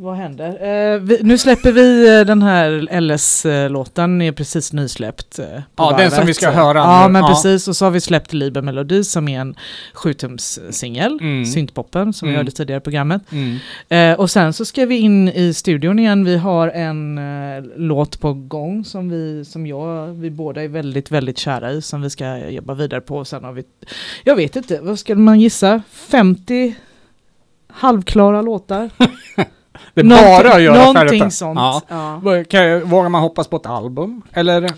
[0.00, 0.48] vad händer?
[0.94, 5.38] Eh, vi, nu släpper vi eh, den här LS-låten, är precis nysläppt.
[5.38, 6.28] Eh, på Ja, den som varvet.
[6.28, 7.12] vi ska höra Ja, nu.
[7.12, 7.28] men Ja.
[7.28, 7.68] precis.
[7.68, 9.54] Och så har vi släppt Liber Melodi som är en
[9.94, 11.44] sjutums-singel, Mm.
[11.46, 12.38] syntpoppen som vi Mm.
[12.40, 13.22] hörde tidigare i programmet.
[13.32, 13.56] Mm.
[14.12, 16.24] Eh, och sen så ska vi in i studion igen.
[16.24, 21.10] Vi har en eh, låt på gång som vi, som jag, vi båda är väldigt,
[21.10, 23.16] väldigt kära i, som vi ska jobba vidare på.
[23.18, 23.64] Och sen har vi,
[24.24, 25.82] jag vet inte, vad skulle man gissa?
[25.92, 26.74] 50
[27.68, 28.90] halvklara låtar?
[30.02, 31.34] Det är Någonting- bara att göra Någonting färdigt.
[31.34, 31.58] sånt.
[31.58, 31.82] Ja.
[32.24, 32.44] Ja.
[32.50, 34.22] Kan, vågar man hoppas på ett album?
[34.32, 34.70] Eller,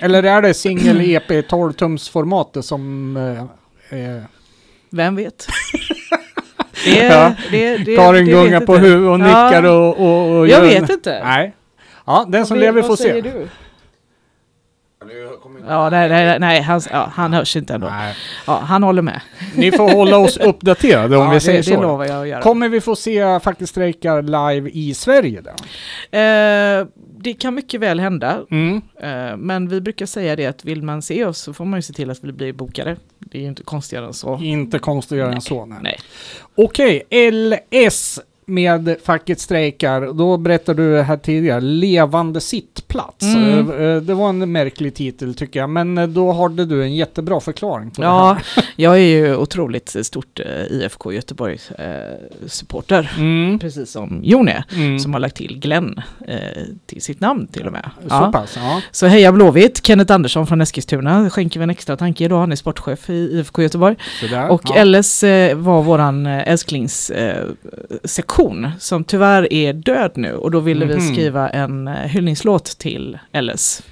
[0.00, 3.16] eller är det singel E EP 12-tumsformatet som...
[3.90, 4.22] Eh, eh,
[4.90, 5.46] Vem vet?
[6.84, 7.32] Det, Ja.
[7.50, 9.44] det, det, Karin det gungar vet på huvudet och Ja.
[9.46, 11.20] nickar och, och, och Jag gör vet inte.
[11.24, 11.54] Nej.
[12.06, 13.30] Ja, den som Vad- lever vad får säger se.
[13.30, 13.48] Du?
[15.68, 17.86] Ja, nej, nej, nej han, ja, han hörs inte ändå.
[17.86, 18.14] Nej.
[18.46, 19.20] Ja, han håller med.
[19.54, 21.70] Ni får hålla oss uppdaterade om ja, vi säger det, så.
[21.70, 22.42] det lovar jag att göra.
[22.42, 25.50] Kommer vi få se faktiskt strejkar live i Sverige då?
[26.18, 26.86] Eh,
[27.20, 28.40] det kan mycket väl hända.
[28.50, 28.82] Mm.
[29.00, 31.82] Eh, men vi brukar säga det att vill man se oss så får man ju
[31.82, 32.96] se till att vi blir bokade.
[33.18, 34.38] Det är ju inte konstigare än så.
[34.42, 35.66] Inte konstigare än så.
[35.66, 35.78] Nej.
[35.82, 35.98] Nej.
[36.54, 37.02] Okej,
[37.32, 40.12] LS med facket strejkar.
[40.12, 43.22] Då berättar du här tidigare, levande sittplats.
[43.24, 43.70] Mm.
[43.70, 46.94] Eh, eh, Det var en märklig titel tycker jag, men eh, då hade du en
[46.96, 48.64] jättebra förklaring på det Ja, här.
[48.76, 50.40] jag är ju otroligt stort
[50.70, 51.58] IFK Göteborg
[52.46, 53.12] supporter.
[53.18, 53.58] Mm.
[53.58, 54.98] Precis som Jon är, Mm.
[54.98, 56.00] som har lagt till Glenn
[56.86, 57.90] till sitt namn till och med.
[58.02, 58.30] Så Ja.
[58.32, 58.80] pass, ja.
[58.90, 62.56] Så heja Blåvitt, Kenneth Andersson från Eskilstuna skänker vi en extra tanke idag, han är
[62.56, 63.96] sportchef i IFK Göteborg.
[64.20, 64.48] Sådär.
[64.50, 64.84] Och ja.
[64.84, 65.22] LS
[65.54, 67.56] var våran älsklingssektion
[68.38, 71.12] sektion, som tyvärr är död nu och då ville vi Mhm.
[71.14, 73.82] skriva en eh, hyllningslåt till LS.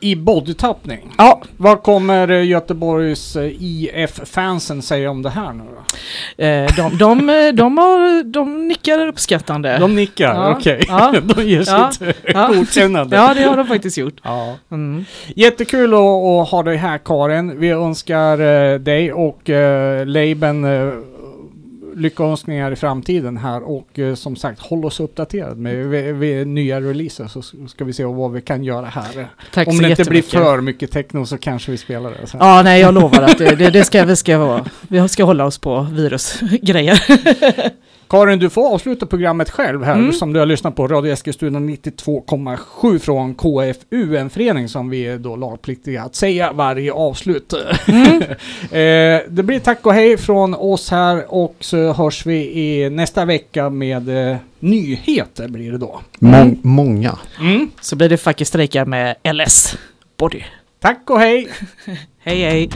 [0.00, 1.14] I bodytappning.
[1.18, 6.44] Ja, Vad kommer eh, Göteborgs eh, IF-fansen säga om det här nu då?
[6.44, 9.78] eh, de, de, de, har, de nickar uppskattande.
[9.78, 10.56] De nickar, Ja.
[10.58, 10.84] okej.
[10.88, 11.14] Ja.
[11.34, 11.90] De ger Ja.
[11.90, 12.48] sitt Ja.
[12.54, 13.16] godkännande.
[13.16, 14.16] Ja, det har de faktiskt gjort.
[14.22, 14.54] Ja.
[14.70, 15.04] Mm.
[15.36, 17.60] Jättekul att, att ha dig här Karin.
[17.60, 20.64] Vi önskar eh, dig och eh, Leiben
[21.96, 25.86] lyckönskningar i framtiden här och eh, som sagt håll oss uppdaterade med,
[26.16, 29.28] med nya releaser så ska vi se vad vi kan göra här.
[29.54, 32.26] Tack Om så det inte blir för mycket techno så kanske vi spelar det.
[32.26, 32.40] sen.
[32.40, 34.64] Ja, nej, jag lovar att det, det, det ska vi ska vara.
[34.88, 37.02] Vi ska hålla oss på virusgrejer.
[38.08, 40.12] Karin, du får avsluta programmet själv här Mm.
[40.12, 45.18] som du har lyssnat på Radio Eskilstuna 92,7 från KFU, en förening som vi är
[45.18, 47.54] då lagpliktiga att säga varje avslut.
[47.86, 48.22] Mm.
[48.62, 53.24] eh, det blir tack och hej från oss här och så hörs vi i nästa
[53.24, 56.00] vecka med eh, nyheter blir det då.
[56.18, 57.18] Mång, många.
[57.40, 57.70] Mm.
[57.80, 59.78] Så blir det faktiskt strejkar med LS
[60.16, 60.42] Body.
[60.80, 61.48] Tack och hej!
[62.18, 62.70] Hej hej!